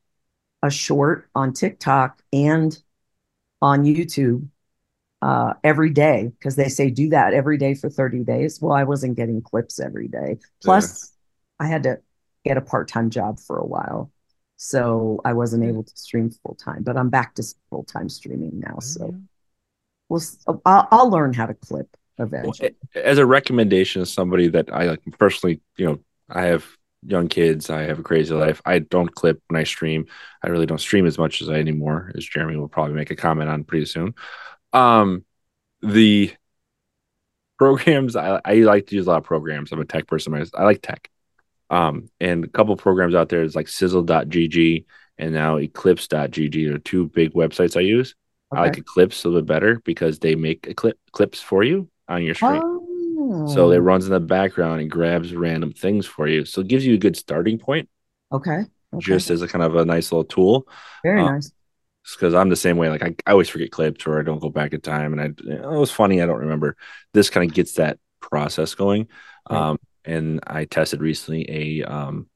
[0.64, 2.78] a short on TikTok and
[3.62, 4.48] on YouTube
[5.22, 8.62] uh, every day because they say do that every day for 30 days.
[8.62, 10.38] Well, I wasn't getting clips every day.
[10.64, 11.12] Plus,
[11.60, 12.00] I had to
[12.46, 14.12] get a part-time job for a while.
[14.56, 18.60] So I wasn't able to stream full time, but I'm back to full time streaming
[18.60, 18.80] now.
[18.80, 19.16] So
[20.10, 20.22] we'll,
[20.66, 21.88] I'll, I'll learn how to clip
[22.42, 22.76] Well, eventually.
[22.96, 26.66] as a recommendation of somebody that I like personally, you know, I have
[27.06, 28.62] young kids, I have a crazy life.
[28.66, 30.06] I don't clip when I stream.
[30.44, 33.16] I really don't stream as much as I anymore, as Jeremy will probably make a
[33.16, 34.16] comment on pretty soon.
[34.74, 35.26] Um,
[35.82, 36.34] the
[37.58, 39.72] programs I, I like to use a lot of programs.
[39.72, 40.34] I'm a tech person.
[40.34, 41.10] I I like tech.
[41.70, 44.86] Um, and a couple programs out there is like sizzle.gg
[45.18, 48.16] and now eklipse.gg are two big websites I use.
[48.52, 48.82] I like Okay.
[48.82, 52.36] Eklipse a little bit better because they make a clip clips for you on your
[52.36, 52.62] screen.
[52.64, 56.46] Oh, So it runs in the background and grabs random things for you.
[56.46, 57.90] So it gives you a good starting point
[58.32, 58.62] okay.
[58.94, 59.00] okay.
[59.00, 60.68] just as a kind of a nice little tool.
[61.04, 61.52] very uh, nice.
[62.16, 62.90] Because I'm the same way.
[62.90, 65.14] Like I, I always forget clips or I don't go back in time.
[65.14, 66.22] And I, oh, it was funny.
[66.22, 66.76] I don't remember.
[67.14, 69.10] This kind of gets that process going.
[69.50, 69.60] Right.
[69.70, 72.28] Um, and I tested recently a, um,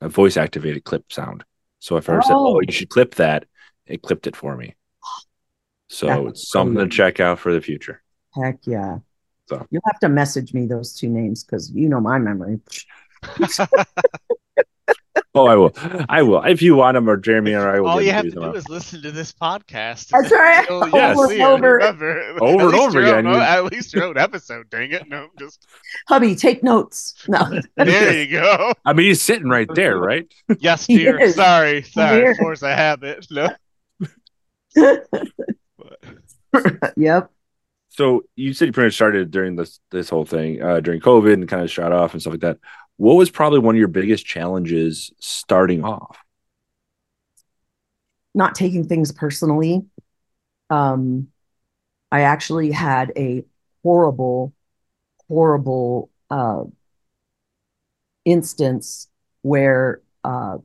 [0.00, 1.44] a voice activated clip sound.
[1.80, 2.56] So if I ever said, Oh.
[2.56, 3.46] "Oh, you should clip that,"
[3.86, 4.76] it clipped it for me.
[5.92, 8.02] So That's it's something to check out for the future.
[8.34, 8.98] Heck yeah.
[9.48, 9.66] So.
[9.70, 12.60] You'll have to message me those two names because you know my memory.
[15.34, 15.72] Oh, I will.
[16.10, 16.42] I will.
[16.42, 17.88] If you want them, or Jeremy or I will.
[17.88, 18.52] All you have to do tomorrow.
[18.54, 20.08] is listen to this podcast.
[20.08, 20.66] That's right.
[20.68, 21.28] You'll, you'll Yes.
[21.28, 21.84] see Over it.
[21.86, 23.26] and Remember, Over and over again.
[23.26, 24.68] own- at least your own episode.
[24.68, 25.08] Dang it!
[25.08, 25.66] No, just
[26.06, 27.14] Hubby, take notes.
[27.28, 27.60] No.
[27.76, 28.72] there you go.
[28.84, 30.30] I mean, he's sitting right there, right?
[30.60, 31.18] Yes, dear.
[31.18, 31.34] is.
[31.36, 33.26] Sorry, Of course, I have it.
[33.30, 33.48] No.
[36.96, 37.30] yep.
[37.90, 41.34] So you said you pretty much started during this this whole thing uh, during COVID
[41.34, 42.58] and kind of shot off and stuff like that.
[42.96, 46.18] What was probably one of your biggest challenges starting off?
[48.34, 49.84] Not taking things personally.
[50.70, 51.28] Um,
[52.10, 53.44] I actually had a
[53.82, 54.54] horrible,
[55.28, 56.64] horrible uh,
[58.24, 59.08] instance
[59.42, 60.58] where uh,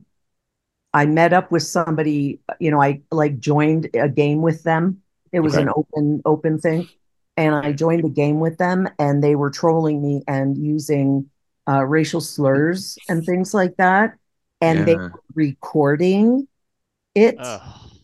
[0.94, 5.02] I met up with somebody, you know, I like joined a game with them.
[5.32, 5.58] It was Okay.
[5.58, 6.88] an open open thing.
[7.36, 11.30] And I joined the game with them and they were trolling me and using
[11.68, 14.14] uh, racial slurs and things like that.
[14.60, 16.48] And they were recording
[17.14, 17.62] it Ugh.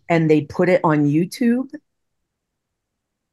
[0.08, 1.70] and they put it on YouTube.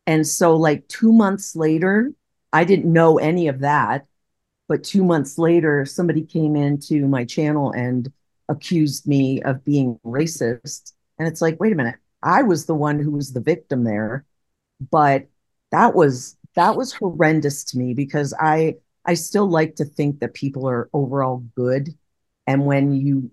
[0.08, 2.12] And so, like two months later,
[2.54, 4.06] I didn't know any of that.
[4.68, 8.12] But two months later, somebody came into my channel and
[8.50, 10.94] accused me of being racist.
[11.20, 14.26] And it's like, wait a minute, I was the one who was the victim there.
[14.92, 15.28] But
[15.72, 20.34] that was that was horrendous to me because I I still like to think that
[20.34, 21.90] people are overall good.
[22.48, 23.32] And when you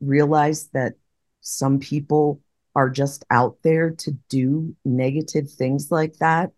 [0.00, 0.94] realize that
[1.42, 2.40] some people
[2.76, 6.52] are just out there to do negative things like that,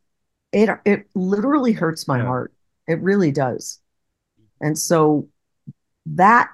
[0.52, 2.24] it it literally hurts my Yeah.
[2.24, 2.54] heart.
[2.88, 3.80] It really does.
[4.60, 5.28] And so
[6.06, 6.50] that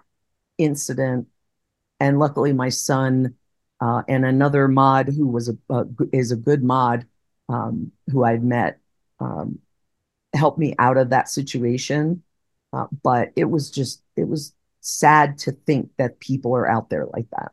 [0.59, 1.29] incident,
[2.01, 3.35] and luckily my son
[3.81, 7.07] uh, and another mod who was a, is a good mod
[7.49, 8.81] um, who I'd met
[9.21, 9.59] um,
[10.35, 12.23] helped me out of that situation.
[12.73, 17.07] Uh, but it was just it was sad to think that people are out there
[17.07, 17.53] like that.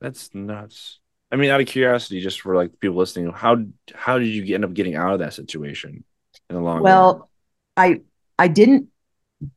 [0.00, 0.98] That's nuts.
[1.30, 4.64] I mean, out of curiosity, just for like people listening, how how did you end
[4.64, 6.04] up getting out of that situation
[6.50, 6.82] in the long run?
[6.82, 7.30] Well,
[7.76, 8.02] I
[8.38, 8.88] I didn't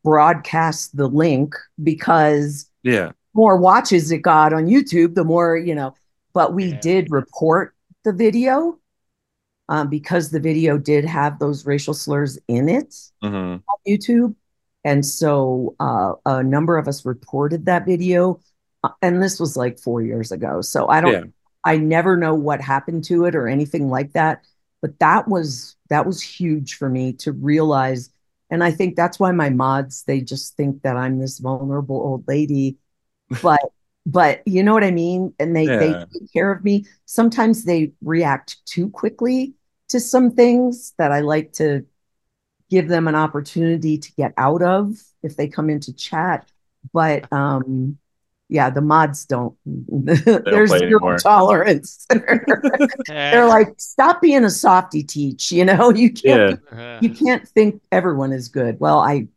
[0.03, 5.95] broadcast the link because Yeah, more watches it got on YouTube, the more, you know,
[6.33, 6.77] but we Yeah.
[6.77, 8.79] did report the video
[9.69, 14.35] um, because the video did have those racial slurs in it hmm on YouTube.
[14.83, 18.39] And so uh, a number of us reported that video.
[18.83, 20.61] uh, And this was like four years ago.
[20.61, 21.23] So I don't, Yeah.
[21.63, 24.43] I never know what happened to it or anything like that.
[24.81, 28.11] But that was, that was huge for me to realize.
[28.51, 32.27] And I think that's why my mods, they just think that I'm this vulnerable old
[32.27, 32.77] lady.
[33.41, 33.61] But,
[34.05, 35.33] but you know what I mean?
[35.39, 36.85] And they, they take care of me.
[37.05, 39.53] Sometimes they react too quickly
[39.89, 41.85] to some things that I like to
[42.69, 46.49] give them an opportunity to get out of if they come into chat.
[46.93, 47.97] But um,
[48.49, 49.55] yeah, the mods don't.
[49.65, 52.05] There's play zero tolerance.
[53.31, 55.51] They're like, stop being a softy teach.
[55.51, 56.43] You know, you can't.
[56.49, 56.57] yeah,
[56.99, 58.79] You can't think everyone is good.
[58.79, 59.27] Well, I,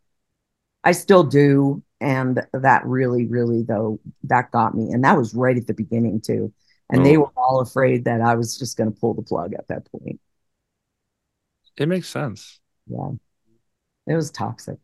[0.84, 5.56] I still do, and that really, really though that got me, and that was right
[5.56, 6.52] at the beginning too.
[6.90, 7.18] And they Oh.
[7.18, 10.20] were all afraid that I was just going to pull the plug at that point.
[11.76, 12.60] it makes sense.
[12.86, 13.10] Yeah,
[14.08, 14.78] it was toxic.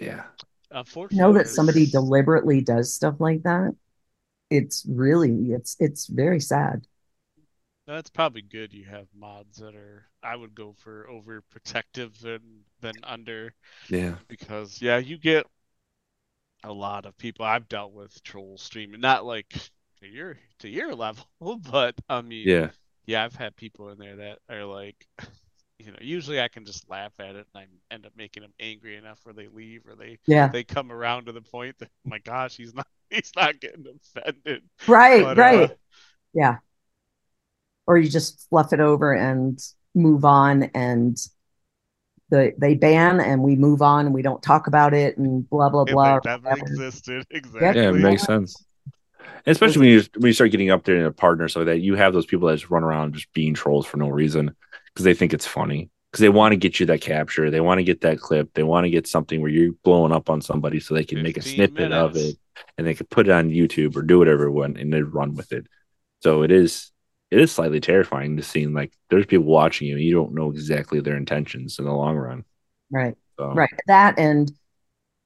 [0.00, 0.24] Yeah,
[0.70, 3.74] unfortunately, know that somebody deliberately does stuff like that
[4.50, 6.86] it's really it's it's very sad
[7.86, 8.72] That's probably good.
[8.72, 10.08] You have mods that are.
[10.22, 13.54] I would go for overprotective than than under
[13.88, 15.46] yeah, because yeah, you get
[16.64, 17.44] a lot of people.
[17.44, 19.48] I've dealt with trolls streaming, not like
[20.00, 22.70] to your to your level, but I mean, yeah,
[23.06, 25.06] yeah, I've had people in there that are like,
[25.78, 28.52] you know, usually I can just laugh at it and I end up making them
[28.60, 31.88] angry enough where they leave or they yeah they come around to the point that,
[32.06, 34.62] oh my gosh, he's not he's not getting offended.
[34.86, 35.74] right But, right uh,
[36.34, 36.58] yeah
[37.86, 39.58] or you just fluff it over and
[39.94, 41.16] move on and
[42.30, 45.68] the they ban and we move on and we don't talk about it and blah
[45.68, 47.82] blah blah it never existed, exactly.
[47.82, 47.88] yeah.
[47.90, 48.64] It makes sense.
[49.46, 51.94] Especially when you when you start getting up there in a partner, so that you
[51.94, 54.54] have those people that just run around just being trolls for no reason
[54.92, 57.78] because they think it's funny because they want to get you that capture, they want
[57.78, 60.80] to get that clip, they want to get something where you're blowing up on somebody
[60.80, 62.36] so they can make a 15 snippet of it
[62.76, 65.52] and they can put it on YouTube or do whatever one and they run with
[65.52, 65.66] it.
[66.22, 66.90] So it is
[67.30, 70.50] it is slightly terrifying to see like there's people watching you and you don't know
[70.50, 72.44] exactly their intentions in the long run.
[72.90, 74.50] right So right that and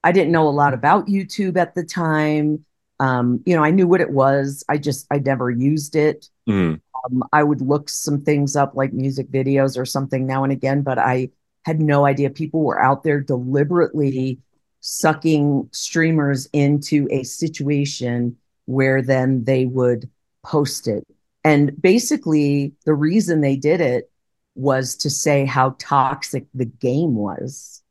[0.03, 2.65] I didn't know a lot about YouTube at the time.
[2.99, 4.63] Um, you know, I knew what it was.
[4.69, 6.29] I just I never used it.
[6.47, 6.81] Mhm.
[7.05, 10.83] Um, I would look some things up like music videos or something now and again,
[10.83, 11.29] but I
[11.65, 14.39] had no idea people were out there deliberately
[14.81, 20.09] sucking streamers into a situation where then they would
[20.43, 21.05] post it.
[21.43, 24.09] And basically, the reason they did it
[24.55, 27.81] was to say how toxic the game was.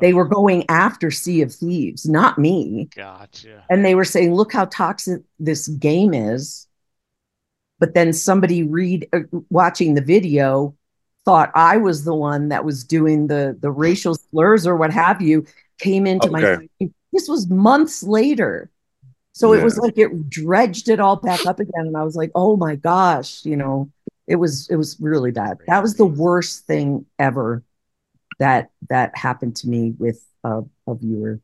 [0.00, 2.88] They were going after Sea of Thieves, not me.
[2.94, 3.64] Gotcha.
[3.68, 6.66] And they were saying, look how toxic this game is.
[7.78, 9.20] But then somebody read uh,
[9.50, 10.74] watching the video
[11.24, 15.20] thought I was the one that was doing the the racial slurs or what have
[15.20, 15.46] you,
[15.78, 16.58] came into my
[17.12, 18.70] this was months later.
[19.40, 21.86] So it was like it dredged it all back up again.
[21.86, 23.90] And I was like, oh my gosh, you know,
[24.26, 25.58] it was it was really bad.
[25.66, 27.62] That was the worst thing ever
[28.38, 31.40] that that happened to me with a, a viewer.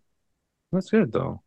[0.72, 1.42] That's good though.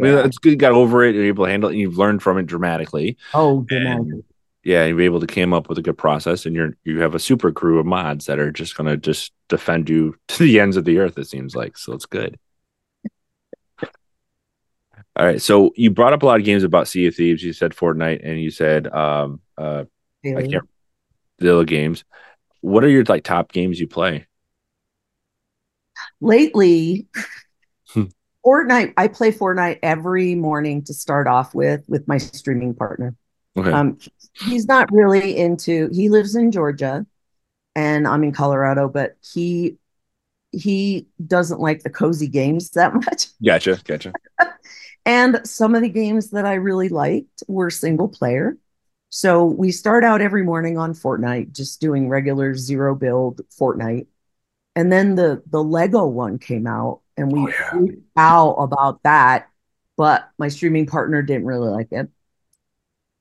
[0.00, 0.24] I mean, Yeah.
[0.24, 2.38] it's good you got over it, you're able to handle it, and you've learned from
[2.38, 3.16] it dramatically.
[3.32, 4.24] Oh, And
[4.64, 7.18] yeah, you're able to came up with a good process, and you're you have a
[7.20, 10.84] super crew of mods that are just gonna just defend you to the ends of
[10.84, 11.18] the earth.
[11.18, 11.92] It seems like so.
[11.94, 12.38] It's good.
[15.16, 17.42] All right, so you brought up a lot of games about Sea of Thieves.
[17.42, 19.84] You said Fortnite, and you said um uh
[20.34, 20.44] I Really.
[20.44, 20.64] can't
[21.38, 22.04] the other games.
[22.62, 24.26] What are your like top games you play?
[26.20, 27.06] lately
[27.86, 28.04] Hmm.
[28.44, 33.14] Fortnite, I play Fortnite every morning to start off with with my streaming partner.
[33.56, 33.98] Okay, Um,
[34.34, 37.06] he's not really into, he lives in Georgia
[37.76, 39.78] and I'm in Colorado, but he
[40.52, 43.28] he doesn't like the cozy games that much.
[43.42, 44.16] gotcha, gotcha.
[45.06, 48.56] And some of the games that I really liked were single player.
[49.10, 54.06] So we start out every morning on Fortnite, just doing regular zero build Fortnite.
[54.76, 57.86] And then the the Lego one came out and we Oh, yeah.
[58.16, 59.48] out about that.
[59.96, 62.08] But my streaming partner didn't really like it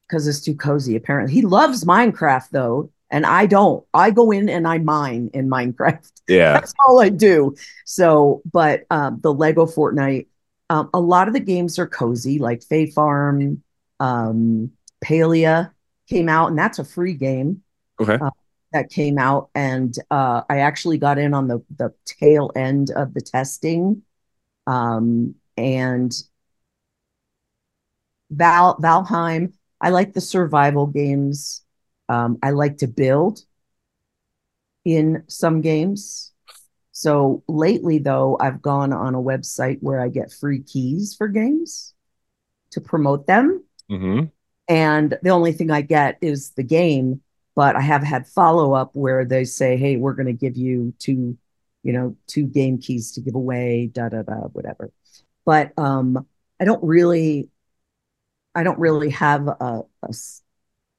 [0.07, 1.33] because it's too cozy, apparently.
[1.33, 3.85] He loves Minecraft though, and I don't.
[3.93, 6.11] I go in and I mine in Minecraft.
[6.27, 7.55] Yeah, That's all I do.
[7.85, 10.27] So, but um, the Lego Fortnite,
[10.73, 13.61] um, a lot of the games are cozy, like Fae Farm,
[13.99, 14.71] um,
[15.05, 15.71] Palia
[16.09, 17.61] came out, and that's a free game
[18.01, 18.17] okay.
[18.71, 19.51] that came out.
[19.53, 24.01] And uh, I actually got in on the the tail end of the testing.
[24.65, 26.11] Um, and
[28.31, 31.63] Val Valheim, I like the survival games.
[32.09, 33.41] Um, I like to build
[34.85, 36.32] in some games.
[36.93, 41.95] So lately, though, I've gone on a website where I get free keys for games
[42.69, 43.63] to promote them.
[43.91, 44.25] Mm-hmm.
[44.67, 47.21] And the only thing I get is the game,
[47.55, 50.93] but I have had follow up where they say, hey, we're going to give you
[50.99, 51.35] two,
[51.81, 54.91] you know, two game keys to give away, da da da, whatever.
[55.45, 56.27] But um,
[56.61, 57.49] I don't really,
[58.53, 60.13] I don't really have a, a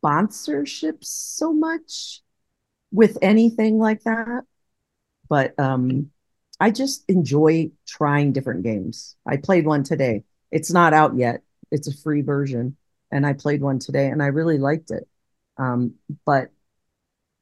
[0.03, 2.21] sponsorship so much
[2.91, 4.43] with anything like that.
[5.29, 6.11] But um,
[6.61, 9.17] I just enjoy trying different games.
[9.27, 10.25] I played one today.
[10.51, 11.43] It's not out yet.
[11.71, 12.77] It's a free version
[13.11, 15.09] and I played one today and I really liked it.
[15.57, 15.95] Um,
[16.27, 16.51] but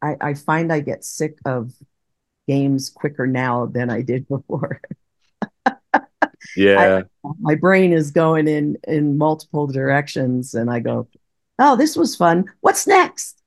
[0.03, 1.73] I, I find I get sick of
[2.47, 4.81] games quicker now than I did before.
[6.57, 7.03] Yeah,
[7.40, 11.09] My brain is going in in multiple directions, and I go,
[11.59, 12.45] "Oh, this was fun.
[12.61, 13.40] What's next?"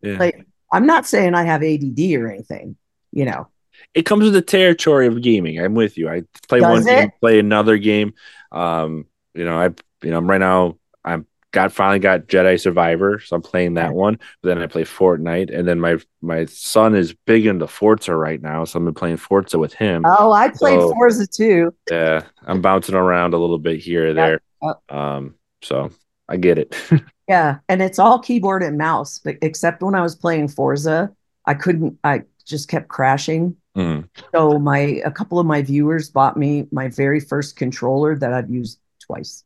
[0.00, 0.16] yeah.
[0.18, 2.76] Like I'm not saying I have ADD or anything,
[3.12, 3.48] you know.
[3.94, 5.58] It comes with the territory of gaming.
[5.60, 6.08] I'm with you.
[6.08, 8.14] I play Does one game, play another game.
[8.50, 9.70] Um, you know, I
[10.04, 14.18] you know right now I'm got finally got Jedi Survivor, so I'm playing that one.
[14.42, 18.40] But then I play Fortnite, and then my my son is big into Forza right
[18.40, 20.04] now, so I'm been playing Forza with him.
[20.06, 21.74] Oh, I played So- Forza too.
[21.90, 24.40] Yeah, I'm bouncing around a little bit here or there.
[24.62, 24.92] Yep.
[24.92, 25.90] Um, so
[26.28, 26.74] I get it.
[27.28, 31.12] Yeah, and it's all keyboard and mouse, but except when I was playing Forza,
[31.46, 31.98] I couldn't.
[32.02, 33.56] I just kept crashing.
[33.76, 34.08] Mhm.
[34.34, 38.50] So my a couple of my viewers bought me my very first controller that I've
[38.50, 39.44] used twice.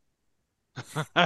[1.15, 1.25] I'm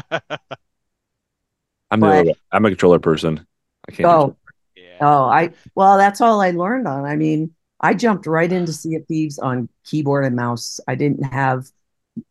[2.00, 3.46] But- the, I'm a controller person.
[3.88, 4.08] I can't.
[4.08, 4.38] Oh,
[4.76, 4.98] yeah.
[5.02, 7.06] oh, I well, that's all I learned on.
[7.06, 10.80] I mean, I jumped right into Sea of Thieves on keyboard and mouse.
[10.88, 11.66] I didn't have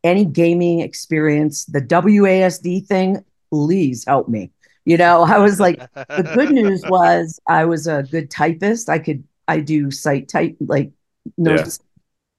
[0.04, 1.64] any gaming experience.
[1.64, 4.52] The WASD thing, please help me.
[4.84, 8.88] You know, I was like, the good news was I was a good typist.
[8.88, 10.92] I could I do site type like
[11.36, 11.80] notes.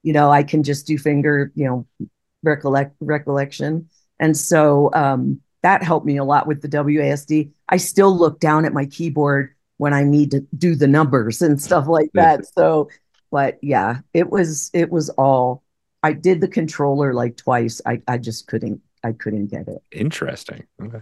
[0.02, 2.08] You know, I can just do finger, you know,
[2.42, 3.90] recollect recollection.
[4.18, 7.52] And so um that helped me a lot with the WASD.
[7.68, 11.62] I still look down at my keyboard when I need to do the numbers and
[11.62, 12.46] stuff like that.
[12.58, 12.90] So
[13.30, 15.64] but yeah, it was it was all
[16.02, 17.82] I did the controller like twice.
[17.86, 19.84] I I just couldn't I couldn't get it.
[19.92, 20.64] Interesting.
[20.82, 21.02] Okay.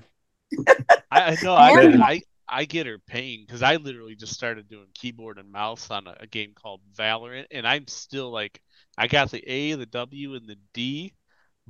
[1.11, 1.69] I I know I
[2.01, 6.07] I I get her pain because I literally just started doing keyboard and mouse on
[6.07, 8.61] a, a game called Valorant, and I'm still like
[8.97, 11.13] I got the A, the W, and the D,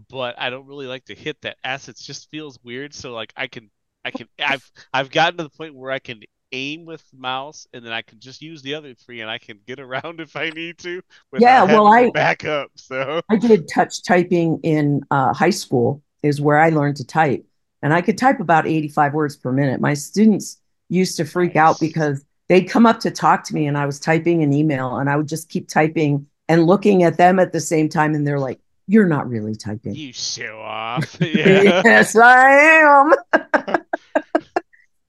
[0.10, 1.90] but I don't really like to hit that S.
[1.90, 2.94] It just feels weird.
[2.94, 3.70] So like I can
[4.06, 6.22] I can I've I've gotten to the point where I can
[6.52, 9.60] aim with mouse, and then I can just use the other three, and I can
[9.68, 11.02] get around if I need to.
[11.38, 12.72] Yeah, well, I- back up.
[12.76, 17.46] So I did touch typing in uh, high school, is where I learned to type.
[17.82, 19.80] And I could type about 85 words per minute.
[19.80, 20.60] My students
[20.90, 24.00] used to freak out because they'd come up to talk to me and I was
[24.00, 27.60] typing an email and I would just keep typing and looking at them at the
[27.60, 28.16] same time.
[28.16, 29.94] And they're like, You're not really typing.
[29.94, 31.18] you show off.
[31.22, 31.82] yeah.
[31.86, 33.76] yes, I am.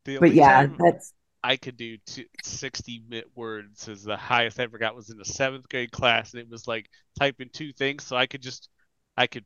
[0.05, 1.13] But yeah, that's
[1.43, 5.19] I could do two, 60 mi- words is the highest I ever got was in
[5.19, 6.87] the seventh grade class, and it was like
[7.19, 8.69] typing two things, so I could just
[9.17, 9.45] I could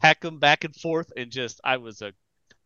[0.00, 2.12] pack them back and forth, and just I was a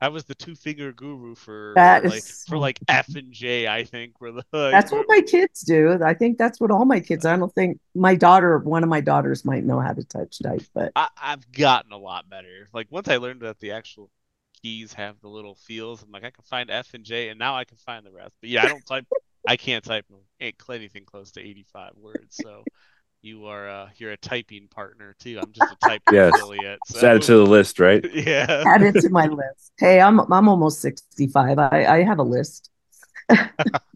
[0.00, 3.66] I was the two finger guru for That like is for like F and J,
[3.66, 5.98] I think were the that's what my kids do.
[6.04, 7.26] I think that's what all my kids.
[7.26, 10.62] I don't think my daughter, one of my daughters, might know how to touch type,
[10.72, 12.68] but I, I've gotten a lot better.
[12.72, 14.10] Like once I learned that the actual
[14.62, 17.56] keys have the little feels, I'm like I can find F and J, and now
[17.56, 18.36] I can find the rest.
[18.40, 19.06] But yeah, I don't type.
[19.46, 20.04] I can't type
[20.40, 22.36] ain't anything close to 85 words.
[22.42, 22.64] So
[23.22, 25.38] you are uh, you're a typing partner too.
[25.40, 26.36] I'm just a typing Yes.
[26.36, 26.80] affiliate.
[26.86, 28.04] Just add it to the list, right?
[28.14, 28.64] yeah.
[28.66, 29.72] add it to my list.
[29.78, 31.58] Hey, I'm I'm almost 65.
[31.58, 32.70] I, I have a list.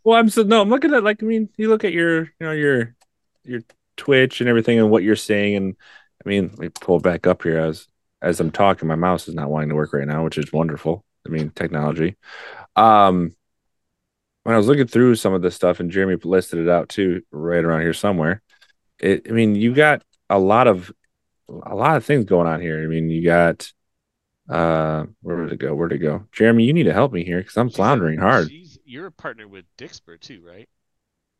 [0.05, 2.31] Well, I'm so no, I'm looking at like I mean, you look at your you
[2.41, 2.97] know your
[3.45, 3.61] your
[3.97, 5.77] Twitch and everything and what you're saying, and
[6.25, 7.87] I mean, let me pull back up here as
[8.21, 8.89] as I'm talking.
[8.89, 11.05] My mouse is not wanting to work right now, which is wonderful.
[11.27, 12.17] I mean, technology.
[12.75, 13.37] Um,
[14.43, 17.23] when I was looking through some of this stuff, and Jeremy listed it out too,
[17.31, 18.43] right around here somewhere.
[19.03, 20.93] It, I mean, you got a lot of
[21.49, 22.83] a lot of things going on here.
[22.83, 23.71] I mean, you got
[24.49, 25.75] uh, where did it go?
[25.75, 26.27] Where did it go?
[26.33, 28.51] Jeremy, you need to help me here because I'm She's a- floundering hard.
[28.85, 30.69] you're a partner with Dixper too, right?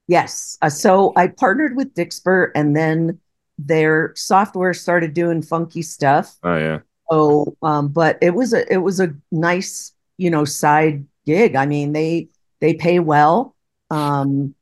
[0.09, 0.59] Yes.
[0.61, 3.21] Uh, so I partnered with Dixper and then
[3.59, 6.37] their software started doing funky stuff.
[6.43, 6.81] Oh yeah.
[7.11, 11.55] Oh, um, but it was a it was a nice, you know, side gig.
[11.57, 12.29] I mean, they
[12.61, 13.55] they pay well.
[13.91, 14.55] Um,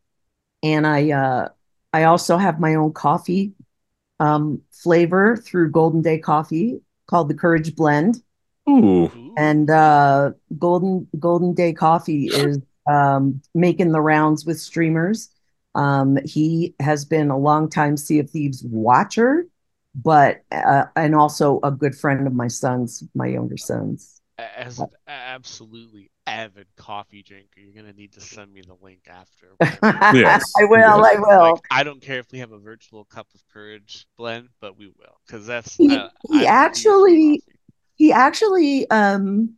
[0.62, 1.48] and I uh
[1.92, 3.52] I also have my own coffee
[4.18, 8.22] um flavor through Golden Day Coffee called the Courage Blend.
[8.68, 9.04] Ooh.
[9.04, 9.34] Ooh.
[9.36, 15.30] and uh golden golden day coffee is um making the rounds with streamers
[15.74, 19.46] um he has been a long time sea of thieves watcher
[19.94, 26.10] but uh, and also a good friend of my son's my younger son's as absolutely
[26.26, 29.56] avid coffee drinker, you're gonna need to send me the link after.
[30.14, 30.52] Yes.
[30.58, 33.40] i will i will Like, I don't care if we have a virtual cup of
[33.52, 37.42] courage blend, but we will because that's He- uh, he actually-
[37.96, 39.54] he actually um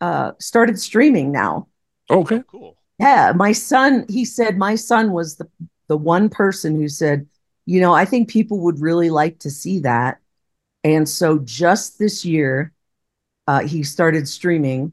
[0.00, 1.68] uh started streaming now
[2.10, 2.36] Okay.
[2.36, 2.76] Oh, cool.
[2.98, 5.48] Yeah, my son, he said my son was the
[5.88, 7.26] the one person who said,
[7.66, 10.18] you know, I think people would really like to see that.
[10.84, 12.72] And so just this year,
[13.46, 14.92] uh, he started streaming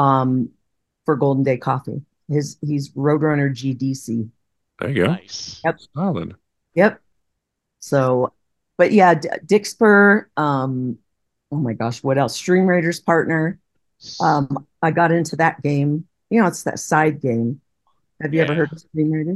[0.00, 0.48] um
[1.04, 2.02] for Golden Day Coffee.
[2.28, 4.28] His he's Roadrunner GDC.
[4.78, 5.06] There you go.
[5.12, 5.60] Nice.
[5.64, 5.78] Yep.
[5.94, 6.34] Solid.
[6.74, 7.00] Yep.
[7.80, 8.32] So,
[8.78, 10.98] but yeah, D- Dixper, um,
[11.50, 12.34] oh my gosh, what else?
[12.36, 13.58] Stream Raiders partner.
[14.20, 16.06] Um, I got into that game.
[16.30, 17.60] You know, it's that side game.
[18.22, 19.34] Have you ever heard of Stream Raiders?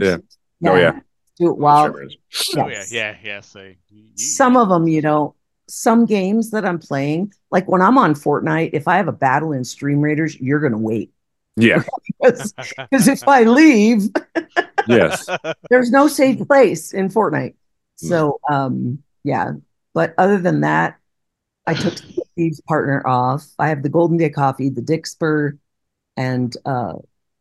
[0.61, 0.71] Yeah.
[0.71, 1.01] Oh, yeah.
[1.39, 1.95] Do it wild.
[1.95, 2.17] Sure is.
[2.57, 2.93] oh yeah, yes.
[2.93, 3.41] yeah, yeah.
[3.41, 5.35] So you- you- Some of them, you know,
[5.69, 9.53] some games that I'm playing, like when I'm on Fortnite, if I have a battle
[9.53, 11.13] in Stream Raiders, you're gonna wait
[11.57, 11.83] Yeah.
[12.23, 14.09] because if I leave,
[14.89, 15.27] Yes.
[15.71, 17.55] there's no safe place in Fortnite.
[17.97, 19.53] So, um, yeah.
[19.95, 20.99] But other than that,
[21.67, 23.47] I took Steve's partner off.
[23.59, 25.59] I have the Golden Day Coffee, the Dixper,
[26.17, 26.95] and uh,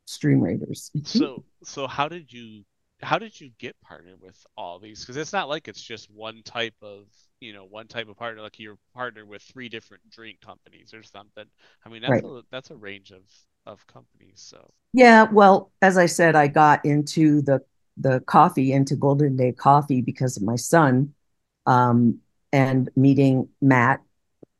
[0.05, 0.91] Stream Raiders.
[1.03, 2.63] so so how did you
[3.01, 5.01] how did you get partnered with all these?
[5.01, 7.07] Because it's not like it's just one type of
[7.43, 8.41] you know one type of partner.
[8.41, 11.45] Like you're partnered with three different drink companies or something.
[11.85, 12.25] I mean that's Right.
[12.25, 13.23] a, that's a range of
[13.65, 14.41] of companies.
[14.41, 17.61] So Yeah, well, as I said, I got into the
[17.97, 21.13] the coffee, into Golden Day Coffee because of my son,
[21.67, 22.19] um,
[22.51, 24.01] and meeting Matt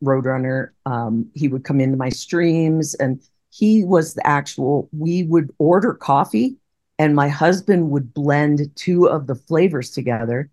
[0.04, 0.70] Roadrunner.
[0.86, 3.22] Um, he would come into my streams, and
[3.52, 4.90] he was the actual.
[4.94, 6.58] We would order coffee,
[7.00, 10.50] and my husband would blend two of the flavors together.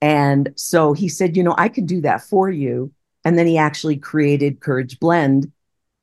[0.00, 2.92] And so he said, you know, I could do that for you.
[3.24, 5.50] And then he actually created Courage Blend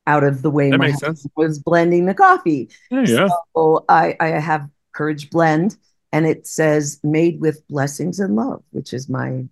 [0.08, 1.32] out of the way That my makes husband sense.
[1.36, 2.70] was blending the coffee.
[2.90, 3.30] Yeah, you go.
[3.56, 5.78] So I, I have Courage Blend,
[6.12, 9.46] and it says "Made with Blessings and Love," which is my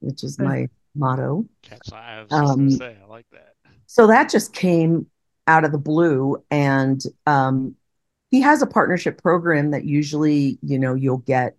[0.00, 1.46] which is my motto.
[1.62, 3.54] Catch I was Um, gonna say, I like that.
[3.86, 5.06] So that just came
[5.46, 7.76] out of the blue, and um,
[8.30, 11.56] he has a partnership program that usually, you know, you'll get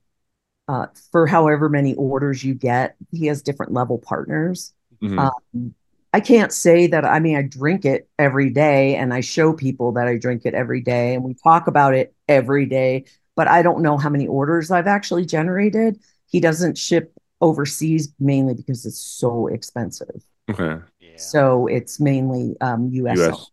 [0.68, 2.96] uh, for however many orders you get.
[3.12, 4.74] He has different level partners.
[5.02, 5.20] Mhm.
[5.20, 5.76] Um,
[6.14, 7.06] I can't say that.
[7.06, 10.54] I mean, I drink it every day, and I show people that I drink it
[10.54, 13.06] every day, and we talk about it every day.
[13.36, 16.00] But I don't know how many orders I've actually generated.
[16.28, 20.24] He doesn't ship overseas mainly because it's so expensive.
[20.50, 20.82] okay.
[21.00, 21.18] Yeah.
[21.18, 23.18] So it's mainly um, US.
[23.20, 23.52] US.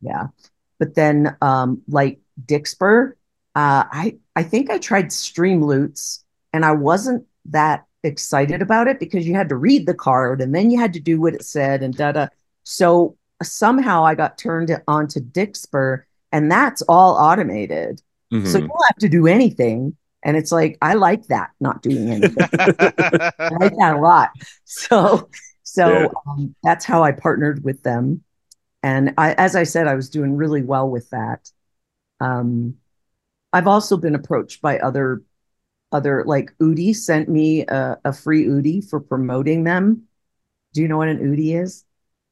[0.00, 0.28] Yeah.
[0.78, 3.12] But then um, like Dixper,
[3.54, 6.22] uh, I I think I tried Streamloots
[6.56, 10.54] and I wasn't that excited about it because you had to read the card and
[10.54, 12.28] then you had to do what it said and da da.
[12.64, 18.02] So somehow I got turned on to Dixper and that's all automated.
[18.44, 18.62] So Mhm.
[18.62, 19.96] you don't have to do anything.
[20.24, 22.48] And it's like I like that, not doing anything.
[22.58, 24.30] I like that a lot.
[24.64, 25.30] So,
[25.62, 26.08] so Yeah.
[26.26, 28.24] um, that's how I partnered with them.
[28.82, 31.50] And I, as I said, I was doing really well with that.
[32.20, 32.76] Um,
[33.52, 35.22] I've also been approached by other,
[35.92, 40.04] other like Oodie sent me a, a free Oodie for promoting them.
[40.74, 41.84] Do you know what an Oodie is?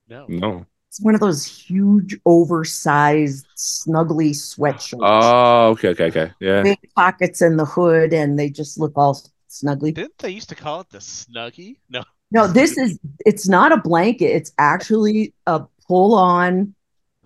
[0.09, 0.29] no.
[0.29, 0.67] No.
[0.89, 6.33] It's one of those huge, oversized, snuggly sweatshirts, Oh, okay, okay, okay.
[6.41, 6.63] Yeah.
[6.63, 9.95] big pockets in the hood, and they just look all snuggly.
[9.95, 11.79] Didn't they used to call it the Snuggie?
[11.89, 12.05] No.
[12.31, 14.27] No, this is it's not a blanket.
[14.27, 16.75] It's actually a pull on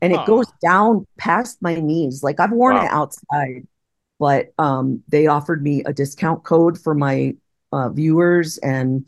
[0.02, 0.24] and it Huh.
[0.24, 2.22] goes down past my knees.
[2.22, 2.78] Like I've worn Wow.
[2.78, 3.66] it outside,
[4.18, 7.34] but um they offered me a discount code for my
[7.72, 9.06] uh viewers and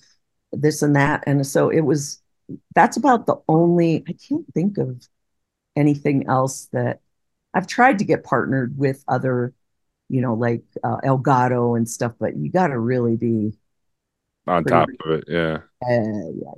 [0.52, 1.24] this and that.
[1.26, 2.20] And so it was
[2.74, 5.06] that's about the only I can't think of
[5.76, 7.00] anything else that
[7.54, 9.54] I've tried to get partnered with other,
[10.08, 13.52] you know, like uh, Elgato and stuff, but you got to really be
[14.46, 15.24] On top of it.
[15.28, 15.58] Yeah.
[15.82, 16.52] uh, yeah.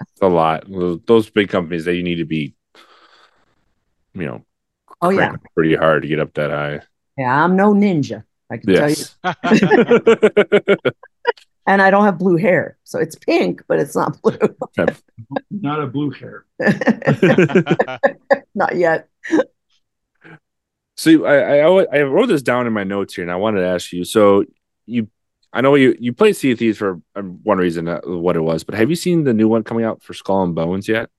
[0.00, 0.70] It's a lot.
[0.70, 2.54] Those- Those big companies that you need to be,
[4.14, 4.44] you know,
[5.02, 5.36] Oh yeah.
[5.54, 6.80] pretty hard to get up that high.
[7.16, 8.24] Yeah, I'm no ninja.
[8.50, 10.76] I can tell you.
[11.66, 12.78] And I don't have blue hair.
[12.84, 14.38] So it's pink, but it's not blue.
[15.50, 16.44] Not a blue hair.
[18.54, 19.08] not yet.
[20.96, 23.66] So I, I I wrote this down in my notes here, and I wanted to
[23.66, 24.04] ask you.
[24.04, 24.44] So
[24.86, 25.08] you,
[25.52, 28.40] I know you you played Sea of Thieves for um, one reason, uh, what it
[28.40, 31.10] was, but have you seen the new one coming out for Skull and Bones yet?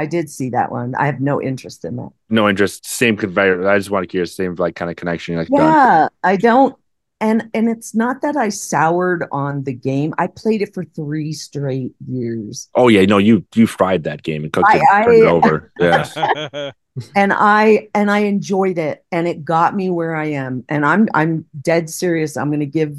[0.00, 0.94] I did see that one.
[0.94, 2.08] I have no interest in that.
[2.30, 2.86] No interest.
[2.86, 3.68] Same conveyor.
[3.68, 4.34] I just want to curious.
[4.34, 5.36] Same like kind of connection.
[5.36, 5.58] Like done.
[5.58, 6.74] Yeah, I don't
[7.20, 10.14] and and it's not that I soured on the game.
[10.16, 12.70] I played it for three straight years.
[12.74, 15.26] Oh yeah, no, you you fried that game and cooked I- it, and turned it
[15.26, 15.72] over.
[15.80, 16.70] Yeah.
[17.14, 20.64] And I and I enjoyed it and it got me where I am.
[20.68, 22.36] And I'm I'm dead serious.
[22.36, 22.96] I'm gonna give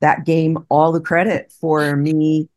[0.00, 2.48] that game all the credit for me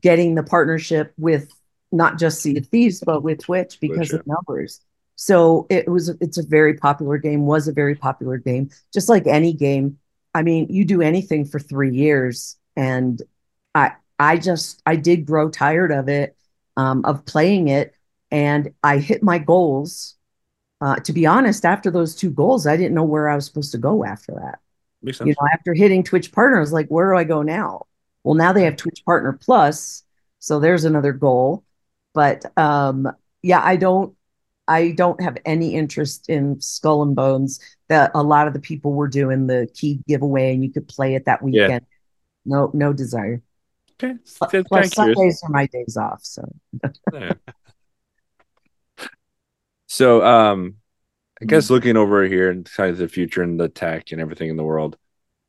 [0.00, 1.48] getting the partnership with
[1.92, 4.80] not just Sea of Thieves, but with Twitch because Twitch, of numbers.
[5.16, 9.26] So it was it's a very popular game, was a very popular game, just like
[9.26, 9.98] any game.
[10.34, 13.20] I mean, you do anything for three years, and
[13.74, 16.36] I I just I did grow tired of it,
[16.76, 17.94] um, of playing it,
[18.30, 20.16] and I hit my goals.
[20.80, 23.72] Uh, to be honest, after those two goals, I didn't know where I was supposed
[23.72, 24.60] to go after that
[25.02, 25.28] Makes sense.
[25.28, 27.86] you know, after hitting Twitch Partner, I was like, where do I go now?
[28.24, 30.04] Well, now they have Twitch Partner Plus,
[30.38, 31.64] so there's another goal.
[32.14, 33.08] But um,
[33.42, 34.14] yeah, I don't,
[34.68, 37.60] I don't have any interest in Skull and Bones.
[37.88, 41.14] That a lot of the people were doing the key giveaway, and you could play
[41.14, 41.62] it that Yeah.
[41.62, 41.86] weekend.
[42.44, 43.42] No, no desire.
[44.02, 44.14] okay.
[44.38, 44.94] Plus, plus.
[44.94, 46.42] Sundays are my days off, so
[47.12, 47.34] Yeah.
[49.88, 50.76] So, um,
[51.42, 54.50] I guess looking over here and kind of the future and the tech and everything
[54.50, 54.98] in the world,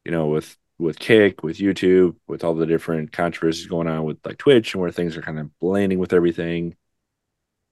[0.06, 4.18] you know, with with Kick, with YouTube, with all the different controversies going on with
[4.26, 6.76] like Twitch and where things are kind of blending with everything,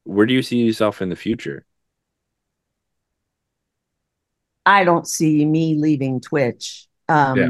[0.03, 1.66] where do you see yourself in the future?
[4.66, 6.88] I don't see me leaving Twitch.
[7.07, 7.49] Um, Yeah.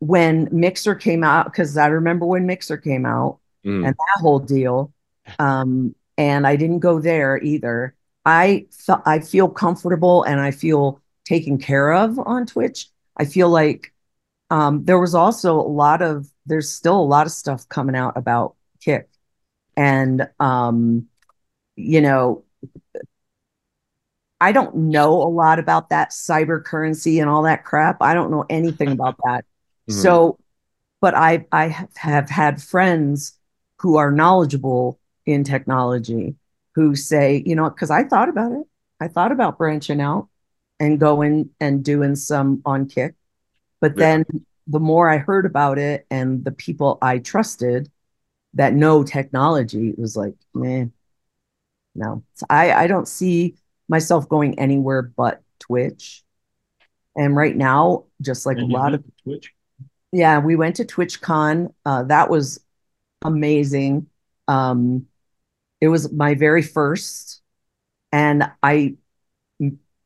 [0.00, 3.86] When Mixer came out, because I remember when Mixer came out Mm.
[3.86, 4.92] and that whole deal,
[5.38, 7.94] um, and I didn't go there either.
[8.24, 8.66] I
[9.04, 12.90] I feel comfortable and I feel taken care of on Twitch.
[13.16, 13.92] I feel like
[14.50, 18.16] um, there was also a lot of there's still a lot of stuff coming out
[18.16, 19.08] about Kick,
[19.76, 21.08] and um,
[21.76, 22.44] you know
[24.40, 27.98] I don't know a lot about that cyber currency and all that crap.
[28.00, 29.44] I don't know anything about that.
[29.88, 29.94] Mhm.
[29.94, 30.38] So,
[31.00, 33.38] but I I have, have had friends
[33.80, 36.36] who are knowledgeable in technology
[36.74, 38.66] who say, you know, because I thought about it.
[39.00, 40.28] I thought about branching out
[40.78, 43.14] and going and doing some on Kick,
[43.80, 44.06] but Yeah.
[44.06, 44.24] then
[44.66, 47.90] the more I heard about it and the people I trusted
[48.54, 50.92] that know technology, it was like, man,
[51.94, 52.22] no.
[52.34, 53.56] So I, I don't see
[53.88, 56.22] myself going anywhere but Twitch.
[57.16, 59.52] And right now, just like And a lot of Twitch.
[60.12, 61.72] yeah, we went to TwitchCon.
[61.84, 62.60] Uh, that was
[63.24, 64.08] amazing.
[64.48, 65.06] Um,
[65.80, 67.42] it was my very first,
[68.12, 68.96] and I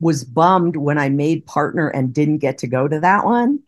[0.00, 3.60] was bummed when I made partner and didn't get to go to that one.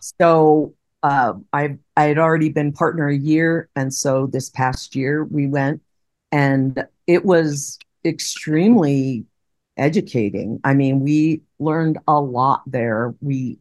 [0.00, 5.24] So uh, I I had already been partner a year, and so this past year
[5.24, 5.82] we went,
[6.32, 9.24] and it was extremely
[9.76, 10.60] educating.
[10.64, 13.14] I mean, we learned a lot there.
[13.20, 13.58] We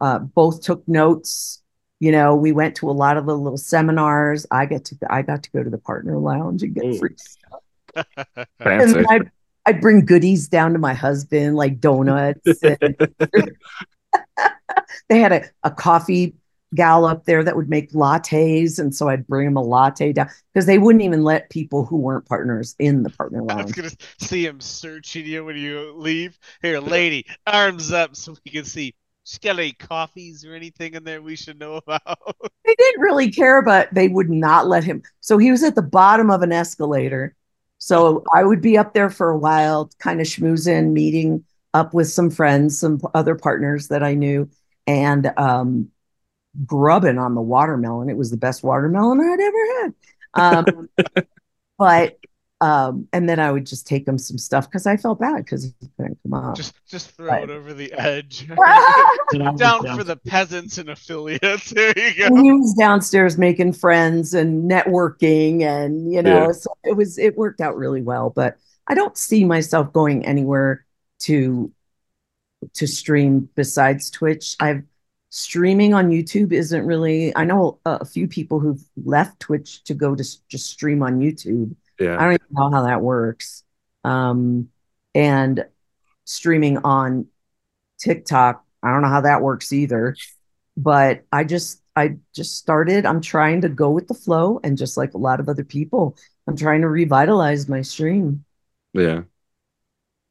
[0.00, 1.62] uh, both took notes.
[2.00, 4.46] You know, we went to a lot of the little seminars.
[4.50, 6.98] I get to I got to go to the partner lounge and get Ooh.
[6.98, 7.60] free stuff.
[8.60, 9.30] And I'd,
[9.66, 12.62] I'd bring goodies down to my husband, like donuts.
[12.62, 12.96] and
[15.08, 16.34] they had a, a coffee
[16.74, 18.78] gal up there that would make lattes.
[18.78, 21.96] And so I'd bring him a latte down because they wouldn't even let people who
[21.96, 26.38] weren't partners in the partner I was gonna see him searching you when you leave.
[26.62, 28.94] Here, lady, arms up so we can see.
[29.24, 32.18] She got any coffees or anything in there we should know about?
[32.64, 35.02] They didn't really care, but they would not let him.
[35.20, 37.34] So he was at the bottom of an escalator.
[37.78, 42.08] So I would be up there for a while, kind of schmoozing, meeting up with
[42.08, 44.48] some friends, some other partners that I knew,
[44.90, 45.88] and um,
[46.66, 48.08] grubbing on the watermelon.
[48.10, 50.66] It was the best watermelon I'd ever had.
[50.68, 50.88] Um,
[51.78, 52.16] but
[52.62, 55.64] um, and then I would just take him some stuff because I felt bad because
[55.64, 56.56] he couldn't come up.
[56.56, 57.44] Just just throw Right.
[57.44, 58.46] it over the edge.
[59.32, 61.70] And I was Down down- for the peasants and affiliates.
[61.74, 66.52] There you And he was downstairs making friends and networking and you know Yeah.
[66.52, 68.56] so it was it worked out really well but
[68.88, 70.84] i don't see myself going anywhere
[71.20, 71.70] to
[72.74, 74.82] to stream besides twitch i've
[75.30, 79.94] streaming on youtube isn't really i know a, a few people who've left twitch to
[79.94, 82.16] go to s- just stream on youtube Yeah.
[82.18, 83.62] i don't even know how that works
[84.04, 84.68] um
[85.14, 85.64] and
[86.24, 87.26] streaming on
[87.98, 90.16] tiktok i don't know how that works either
[90.76, 93.04] but I just I just started.
[93.04, 96.16] I'm trying to go with the flow, and just like a lot of other people,
[96.46, 98.44] I'm trying to revitalize my stream.
[98.94, 99.22] Yeah.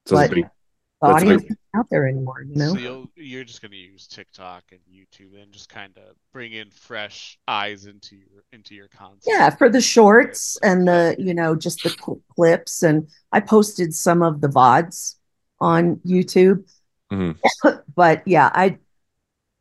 [0.07, 0.58] So But big, the that's a
[1.01, 2.73] audience big- isn't out there anymore, you know.
[2.73, 6.69] So you'll, you're just gonna use TikTok and YouTube and just kind of bring in
[6.69, 9.23] fresh eyes into your into your content.
[9.25, 13.93] Yeah, for the shorts and the you know just the cl- clips, and I posted
[13.93, 15.15] some of the vods
[15.59, 16.69] on YouTube.
[17.11, 17.37] Mhm.
[17.95, 18.77] but yeah, I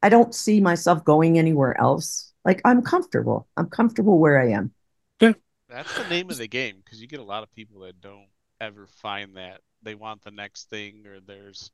[0.02, 2.32] I don't see myself going anywhere else.
[2.44, 3.48] Like I'm comfortable.
[3.56, 4.72] I'm comfortable where I am.
[5.20, 5.32] Yeah.
[5.68, 8.28] That's the name of the game because you get a lot of people that don't
[8.60, 11.70] ever find that they want the next thing or there's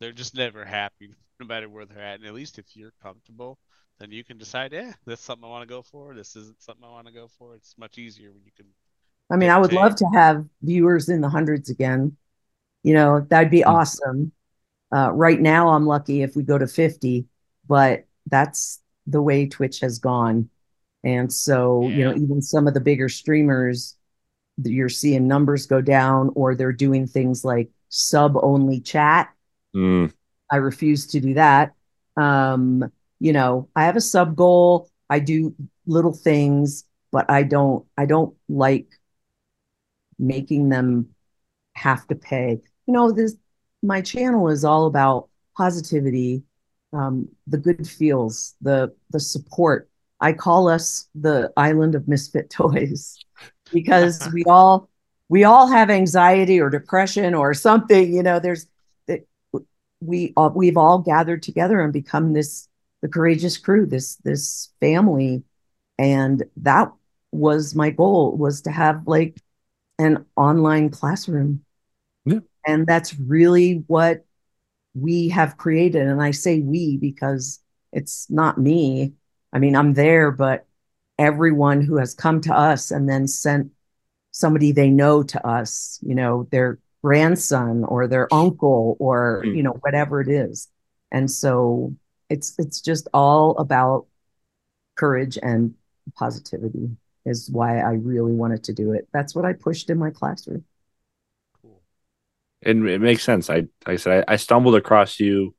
[0.00, 2.20] they're just never happy no matter where they're at.
[2.20, 3.58] And at least if you're comfortable,
[3.98, 6.14] then you can decide, yeah, this is something I want to go for.
[6.14, 7.54] This isn't something I want to go for.
[7.54, 8.66] It's much easier when you can.
[9.30, 12.16] I mean, I would love to have viewers in the hundreds again.
[12.84, 13.64] You know, that'd be Mm.
[13.64, 14.32] awesome.
[14.94, 17.26] Uh, right now, I'm lucky if we go to 50,
[17.68, 20.50] but that's the way Twitch has gone.
[21.04, 23.97] And so, you know, even some of the bigger streamers,
[24.64, 29.32] you're seeing numbers go down, or they're doing things like sub only chat.
[29.74, 30.12] Mm,
[30.50, 31.72] I refuse to do that.
[32.16, 32.90] Um,
[33.20, 34.90] you know, I have a sub goal.
[35.10, 35.54] I do
[35.86, 38.88] little things, but I don't I don't like
[40.18, 41.08] making them
[41.74, 42.60] have to pay.
[42.86, 43.36] You know, this
[43.82, 46.42] my channel is all about positivity,
[46.92, 49.88] um, the good feels, the the support.
[50.20, 53.18] I call us the island of misfit toys
[53.72, 54.88] because we all
[55.28, 58.12] we all have anxiety or depression or something.
[58.12, 58.66] You know, there's
[59.06, 59.24] that
[60.00, 62.68] we all, we've all gathered together and become this
[63.02, 65.42] the courageous crew, this this family,
[65.98, 66.92] and that
[67.30, 69.40] was my goal was to have like
[69.98, 71.64] an online classroom.
[72.24, 72.40] Yeah.
[72.66, 74.24] And that's really what
[74.94, 76.06] we have created.
[76.06, 77.60] And I say we because
[77.92, 79.14] it's not me.
[79.52, 80.66] I mean, I'm there, but
[81.18, 83.70] everyone who has come to us and then sent
[84.30, 89.56] somebody they know to us, you know, their grandson or their uncle or, Mm.
[89.56, 90.68] you know, whatever it is.
[91.10, 91.94] And so
[92.28, 94.06] it's it's just all about
[94.96, 95.74] courage and
[96.16, 96.90] positivity
[97.24, 99.08] is why I really wanted to do it.
[99.12, 100.64] That's what I pushed in my classroom.
[101.62, 101.82] Cool.
[102.62, 103.48] and it makes sense.
[103.50, 105.54] I like I said I, I stumbled across you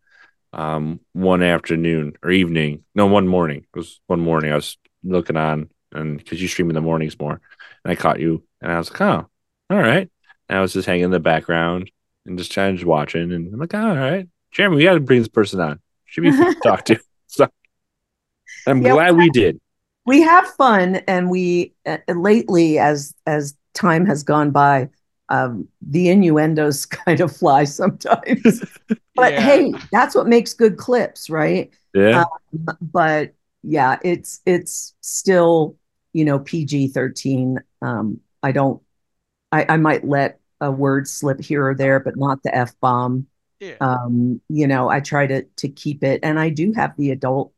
[0.54, 2.84] um one afternoon or evening.
[2.96, 3.66] No, one morning.
[3.74, 4.52] It was one morning.
[4.52, 7.42] I was looking on and because you stream in the mornings more,
[7.84, 9.28] and I caught you, and I was like, oh,
[9.70, 10.10] all right.
[10.48, 11.92] And I was just hanging in the background
[12.26, 15.00] and just kind of watching, and I'm like, oh, all right, Jeremy, we got to
[15.00, 15.80] bring this person on.
[16.06, 17.00] Should be fun to talk to.
[17.32, 17.48] So
[18.66, 19.60] I'm Yeah, glad we did.
[20.06, 24.90] we have fun and we uh, lately as as time has gone by
[25.30, 28.64] um the innuendos kind of fly sometimes
[29.16, 29.42] but Yeah.
[29.42, 32.26] hey that's what makes good clips right Yeah.
[32.82, 33.34] but
[33.64, 35.76] yeah it's it's still
[36.14, 38.82] you know pg-13 um i don't
[39.52, 43.28] i i might let a word slip here or there but not the f-bomb
[43.60, 43.76] Yeah.
[43.82, 47.54] um you know i try to to keep it and i do have the adult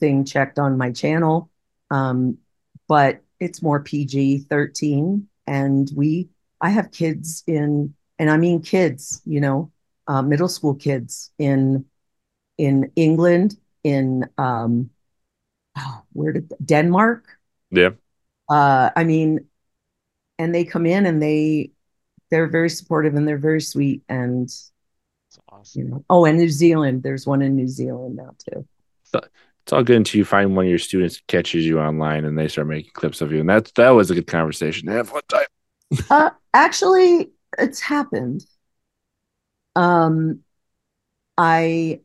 [0.00, 1.50] thing checked on my channel
[1.90, 2.38] um
[2.88, 6.28] but it's more pg 13 and we
[6.60, 9.70] i have kids in and i mean kids you know
[10.08, 11.84] uh, middle school kids in
[12.58, 14.90] in england in um
[15.78, 17.26] oh, where did denmark
[17.70, 17.90] Yeah.
[18.50, 19.46] uh i mean
[20.38, 21.70] and they come in and they
[22.30, 25.82] they're very supportive and they're very sweet and That's awesome.
[25.82, 28.66] you know oh and new zealand there's one in new zealand now too
[29.62, 32.46] It's all good until you find one of your students catches you online and they
[32.46, 33.40] start making clips of you.
[33.40, 35.46] And that's that was a good conversation have one time.
[36.10, 38.44] uh actually it's happened
[39.74, 40.40] um
[41.38, 42.00] i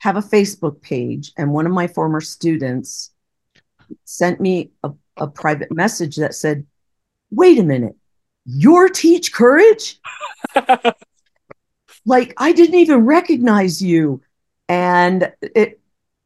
[0.00, 3.10] have a facebook page and one of my former students
[4.04, 6.66] sent me a, a private message that said
[7.30, 7.96] wait a minute
[8.44, 10.00] you're teach courage
[12.08, 14.20] like I didn't even recognize you.
[14.68, 15.80] And it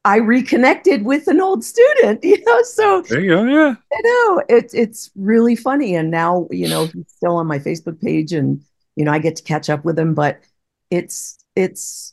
[0.05, 3.43] I reconnected with an old student, you know, so There you go.
[3.43, 3.75] Yeah.
[3.93, 5.95] I know it's it's really funny.
[5.95, 8.63] And now, you know, he's still on my Facebook page and
[8.95, 10.41] you know, I get to catch up with him, but
[10.89, 12.12] it's it's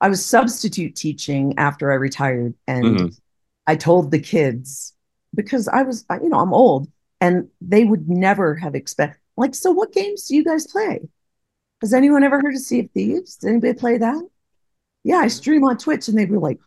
[0.00, 3.20] I was substitute teaching after I retired and Mhm.
[3.66, 4.94] I told the kids
[5.34, 6.90] because I was you know, I'm old
[7.20, 9.20] and they would never have expected.
[9.36, 11.00] like so what games do you guys play?
[11.82, 13.36] Has anyone ever heard of Sea of Thieves?
[13.36, 14.22] Did anybody play that?
[15.04, 16.58] Yeah, I stream on Twitch and they were like,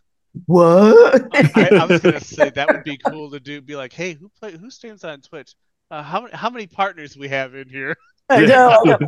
[0.46, 1.28] What?
[1.56, 3.62] I, I was gonna say that would be cool to do.
[3.62, 4.56] Be like, hey, who play?
[4.58, 5.56] Who streams on Twitch?
[5.92, 7.98] Uh, how many how many partners we have in here?
[8.30, 9.00] I I know.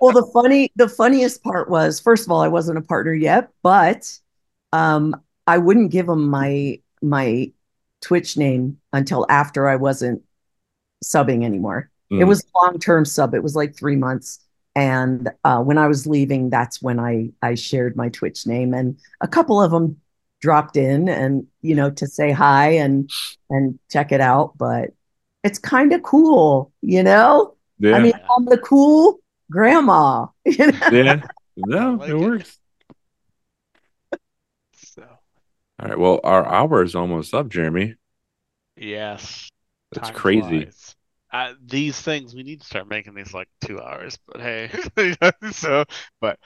[0.00, 3.50] Well, the funny, the funniest part was, first of all, I wasn't a partner yet,
[3.62, 4.18] but
[4.72, 5.16] um,
[5.46, 7.52] I wouldn't give them my my
[8.00, 10.22] Twitch name until after I wasn't
[11.04, 11.90] subbing anymore.
[12.10, 12.28] It Mm.
[12.28, 13.34] was long term sub.
[13.34, 14.40] It was like three months,
[14.74, 18.98] and uh, when I was leaving, that's when I I shared my Twitch name, and
[19.20, 20.00] a couple of them
[20.40, 23.10] dropped in and you know to say hi and
[23.50, 24.56] and check it out.
[24.58, 24.90] But
[25.42, 27.54] it's kind of cool, you know.
[27.78, 27.96] Yeah.
[27.96, 29.18] I mean, I'm the cool
[29.50, 30.26] grandma.
[30.46, 30.80] You know?
[30.90, 31.22] yeah.
[31.56, 32.32] No, like it it.
[32.42, 32.58] works.
[34.74, 35.18] So
[35.78, 35.98] All right.
[35.98, 37.94] Well, our hour is almost up, Jeremy.
[38.76, 39.50] yes,
[39.92, 40.70] That's time crazy.
[41.32, 44.18] Uh, these things we need to start making these like two hours.
[44.26, 44.70] But hey,
[45.52, 45.84] so
[46.20, 46.38] but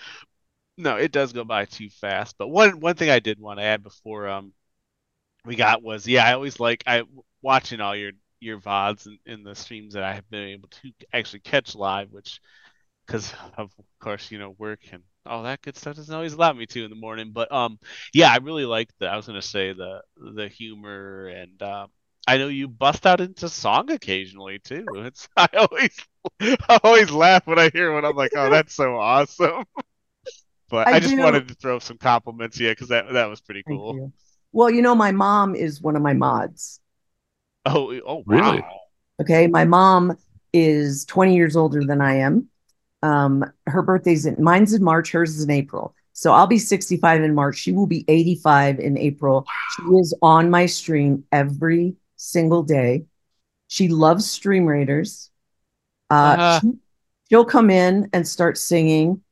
[0.79, 2.37] no, it does go by too fast.
[2.39, 4.53] But one one thing I did want to add before um
[5.45, 7.05] we got was yeah, I always like I
[7.43, 10.93] watching all your your VODs and in the streams that I have been able to
[11.13, 12.41] actually catch live, which
[13.09, 16.67] because of course you know work and all that good stuff doesn't always allow me
[16.67, 17.33] to in the morning.
[17.33, 17.79] But um
[18.15, 21.89] yeah, I really like the I was gonna say the the humor and um
[22.27, 24.85] I know you bust out into song occasionally too.
[24.97, 25.99] It's I always
[26.69, 28.05] I always laugh when I hear one.
[28.05, 29.65] I'm like, oh, that's so awesome.
[30.71, 31.23] But I I, just do.
[31.23, 33.95] wanted to throw some compliments, yeah, because that that was pretty cool.
[33.95, 34.13] you.
[34.53, 36.81] Well, you know, my mom is one of my mods.
[37.65, 38.63] Oh, oh, Really?
[39.21, 39.47] Okay.
[39.47, 40.17] My mom
[40.53, 42.49] is 20 years older than I am.
[43.03, 45.95] Um, her birthday's in mine's in March, hers is in April.
[46.13, 47.57] So I'll be 65 in March.
[47.59, 49.47] She will be 85 in April.
[49.77, 53.05] She is on my stream every single day.
[53.69, 55.31] She loves Stream Raiders.
[56.11, 56.61] Uh, Uh-huh.
[56.61, 56.73] she,
[57.29, 59.23] she'll come in and start singing.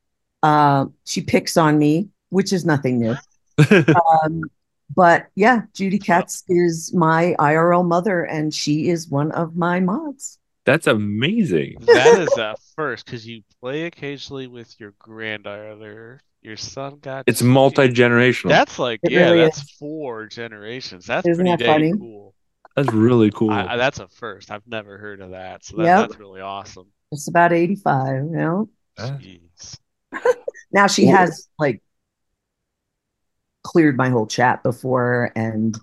[0.44, 3.16] Uh, she picks on me, which is nothing new.
[4.24, 4.42] Um,
[4.94, 10.38] but yeah, Judy Katz is my IRL mother, and she is one of my mods.
[10.66, 11.76] That's amazing.
[11.86, 16.20] That is a first because you play occasionally with your granddaughter.
[16.42, 18.50] Your son got It's two- multi generational.
[18.50, 19.70] That's like It yeah, really that's is.
[19.78, 21.06] four generations.
[21.06, 21.92] That's Isn't pretty that funny?
[21.92, 22.34] cool.
[22.76, 23.50] That's really cool.
[23.50, 24.50] I, I, that's a first.
[24.50, 26.08] I've never heard of that, so that, Yep.
[26.08, 26.88] that's really awesome.
[27.10, 28.68] It's about 85, you know.
[28.98, 29.78] Jeez.
[30.12, 30.20] Ah.
[30.72, 31.80] Now she Well- has like
[33.62, 35.76] cleared my whole chat before, and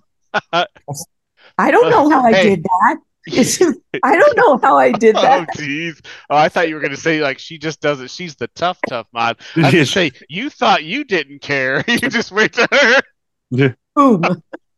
[0.52, 2.96] I don't know how I did that.
[3.26, 5.24] It's just- I don't know how I did that.
[5.24, 5.56] Oh that.
[5.56, 6.04] jeez.
[6.30, 8.10] Oh, I thought you were gonna say like she just does it.
[8.10, 9.38] She's the tough, tough mod.
[9.56, 11.82] I was say you thought you didn't care.
[11.88, 13.74] You just wait to her.
[13.94, 14.22] Boom.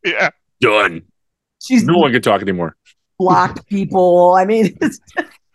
[0.05, 0.29] Yeah.
[0.61, 1.03] Done.
[1.61, 2.75] She's No one can talk anymore.
[3.19, 4.35] blocked people.
[4.35, 4.99] I mean, it's,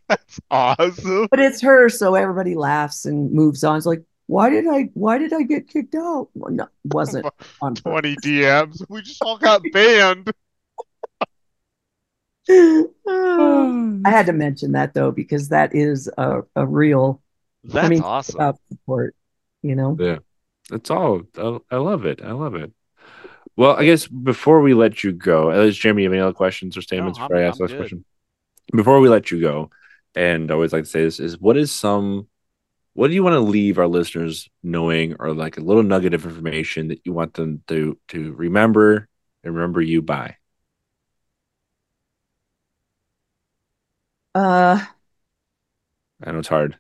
[0.09, 1.29] That's awesome.
[1.31, 3.77] but it's her, so everybody laughs and moves on.
[3.77, 6.29] It's like, why did I why did I get kicked out?
[6.35, 7.27] Well, no, wasn't
[7.61, 8.83] on 20 DMs.
[8.89, 10.31] We just all got banned.
[12.49, 17.23] I had to mention that though because that is a, a real
[17.65, 18.35] That's I mean, awesome.
[18.37, 19.15] about support,
[19.63, 19.97] you know.
[19.99, 20.19] Yeah,
[20.71, 21.23] that's all.
[21.37, 22.21] I, I love it.
[22.23, 22.73] I love it.
[23.57, 26.77] Well, I guess before we let you go, uh, does Jeremy have any other questions
[26.77, 27.79] or statements I'm- before I ask I'm this good.
[27.79, 28.05] question?
[28.75, 29.71] Before we let you go,
[30.15, 32.29] and I always like to say this is what is some
[32.95, 36.27] what do you want to leave our listeners knowing or like a little nugget of
[36.27, 39.09] information that you want them to to remember
[39.45, 40.37] and remember you by?
[44.35, 44.85] Uh
[46.25, 46.79] I know it's hard.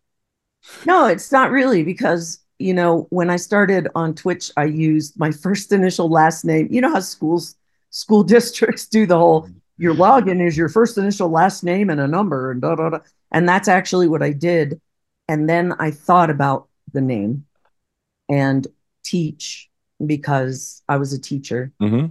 [0.86, 5.32] No, it's not really because, you know, when I started on Twitch, I used my
[5.32, 6.68] first initial last name.
[6.70, 7.56] You know how schools,
[7.90, 9.48] school districts do the whole
[9.78, 12.98] your login is your first initial last name and a number and da da da.
[13.32, 14.80] And that's actually what I did.
[15.28, 17.46] And then I thought about the name
[18.28, 18.66] and
[19.04, 19.68] teach
[20.04, 22.06] because I was a teacher, Mm-hmm.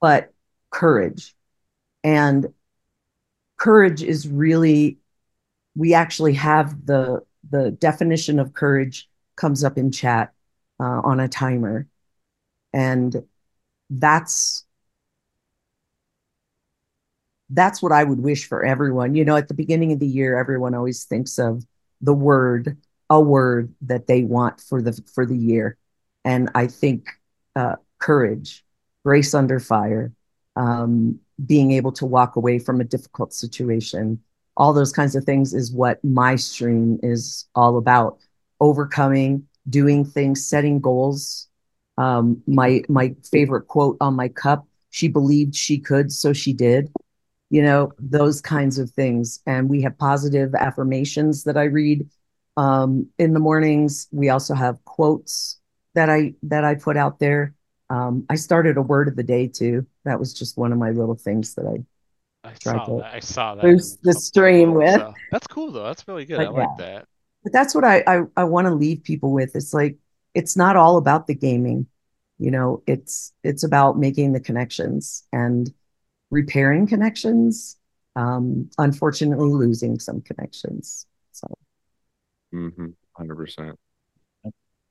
[0.00, 0.32] but
[0.70, 1.34] courage.
[2.04, 2.52] And
[3.58, 4.98] courage is really
[5.76, 10.32] we actually have the the definition of courage comes up in chat
[10.80, 11.86] uh, on a timer.
[12.72, 13.24] And
[13.90, 14.64] that's
[17.50, 19.14] that's what i would wish for everyone.
[19.14, 21.64] You know at the beginning of the year everyone always thinks of
[22.00, 22.76] the word
[23.10, 25.76] a word that they want for the for the year.
[26.24, 27.08] And i think
[27.56, 28.64] uh, courage
[29.04, 30.12] grace under fire
[30.58, 34.20] um, being able to walk away from a difficult situation.
[34.56, 38.18] All those kinds of things is what my stream is all about.
[38.60, 41.48] Overcoming doing things setting goals.
[41.96, 46.90] Um, my my favorite quote on my cup she believed she could so she did.
[47.50, 49.40] You know those kinds of things.
[49.46, 52.08] And we have positive affirmations that i read
[52.56, 54.08] um, in the mornings.
[54.10, 55.60] We also have quotes
[55.94, 57.54] that i that i put out there
[57.90, 60.90] um, i started a word of the day too that was just one of my
[60.90, 61.82] little things that i
[62.44, 63.14] I Try saw to that.
[63.14, 63.64] I saw that.
[63.64, 65.00] boost the stream else, with.
[65.00, 65.84] so That's cool though.
[65.84, 66.38] That's really good.
[66.38, 67.06] But I like that.
[67.42, 69.54] but that's what I I, I want to leave people with.
[69.54, 69.96] It's like
[70.34, 71.86] it's not all about the gaming,
[72.38, 72.82] you know.
[72.86, 75.70] It's it's about making the connections and
[76.30, 77.76] repairing connections.
[78.16, 81.06] Um, unfortunately, losing some connections.
[81.32, 81.48] So
[82.54, 82.88] Mm-hmm.
[83.16, 83.78] Hundred percent.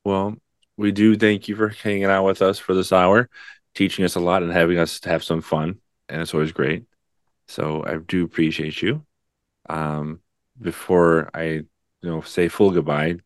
[0.03, 0.35] Well,
[0.77, 3.29] we do thank you for hanging out with us for this hour,
[3.75, 6.85] teaching us a lot and having us have some fun, and it's always great.
[7.47, 9.05] So I do appreciate you.
[9.69, 10.21] Um,
[10.59, 11.65] before I, you
[12.03, 13.17] know, say full goodbye,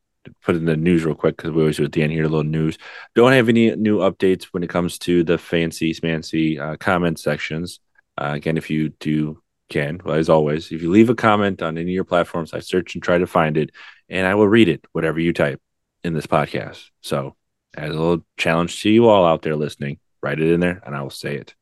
[0.44, 2.30] put in the news real quick because we always do at the end here a
[2.30, 2.78] little news.
[3.16, 7.80] Don't have any new updates when it comes to the fancy smancy uh, comment sections.
[8.18, 11.78] Uh, again, if you do can, well, as always, if you leave a comment on
[11.78, 13.72] any of your platforms, I search and try to find it,
[14.10, 15.62] and I will read it, whatever you type
[16.04, 16.90] in this podcast.
[17.02, 17.36] So,
[17.74, 20.96] as a little challenge to you all out there listening, write it in there, and
[20.96, 21.56] I will say it.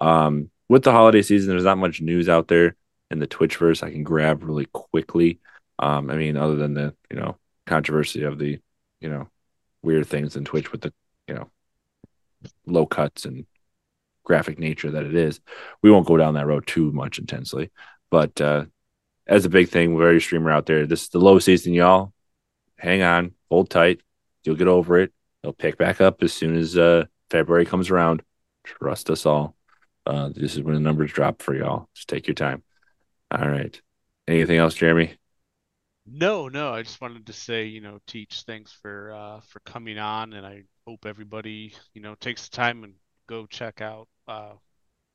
[0.00, 2.76] Um, with the holiday season, there's not much news out there
[3.10, 5.40] in the Twitchverse I can grab really quickly.
[5.78, 7.36] Um, I mean, other than the you know
[7.66, 8.58] controversy of the
[9.00, 9.28] you know
[9.82, 10.92] weird things in Twitch with the
[11.26, 11.50] you know
[12.66, 13.46] low cuts and
[14.24, 15.40] graphic nature that it is,
[15.82, 17.70] we won't go down that road too much intensely.
[18.10, 18.66] But uh,
[19.26, 22.12] as a big thing, every streamer out there, this is the low season, y'all.
[22.76, 24.00] Hang on, hold tight.
[24.44, 25.12] You'll get over it.
[25.42, 28.22] It'll pick back up as soon as uh, February comes around.
[28.64, 29.56] Trust us all.
[30.06, 31.88] Uh, this is when the numbers drop for y'all.
[31.94, 32.62] Just take your time.
[33.30, 33.80] All right.
[34.28, 35.14] Anything else, Jeremy?
[36.06, 39.98] No, no, I just wanted to say, you know, teach thanks for uh for coming
[39.98, 42.94] on and I hope everybody, you know, takes the time and
[43.28, 44.54] go check out uh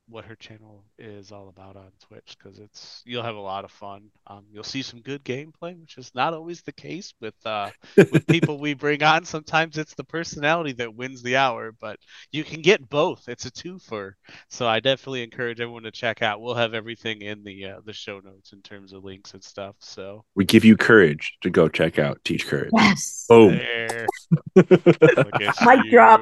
[0.08, 3.70] what her channel is all about on Twitch because it's you'll have a lot of
[3.70, 4.04] fun.
[4.26, 7.70] Um, you'll see some good gameplay, which is not always the case with uh
[8.12, 9.24] with people we bring on.
[9.24, 11.98] Sometimes it's the personality that wins the hour, but
[12.32, 13.28] you can get both.
[13.28, 14.12] It's a twofer.
[14.48, 16.40] So I definitely encourage everyone to check out.
[16.40, 19.76] We'll have everything in the uh, the show notes in terms of links and stuff.
[19.80, 22.70] So We give you courage to go check out Teach Courage.
[22.72, 23.50] yes, Boom.
[23.50, 24.06] there.
[24.56, 26.20] Look at Mic drop.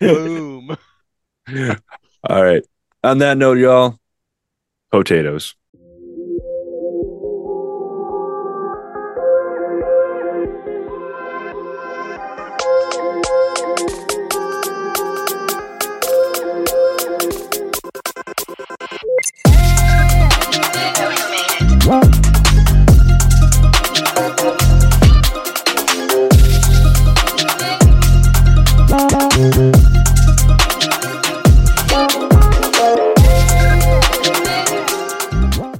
[0.00, 0.76] Boom.
[2.28, 2.64] All right.
[3.04, 3.98] On that note, y'all,
[4.90, 5.54] potatoes.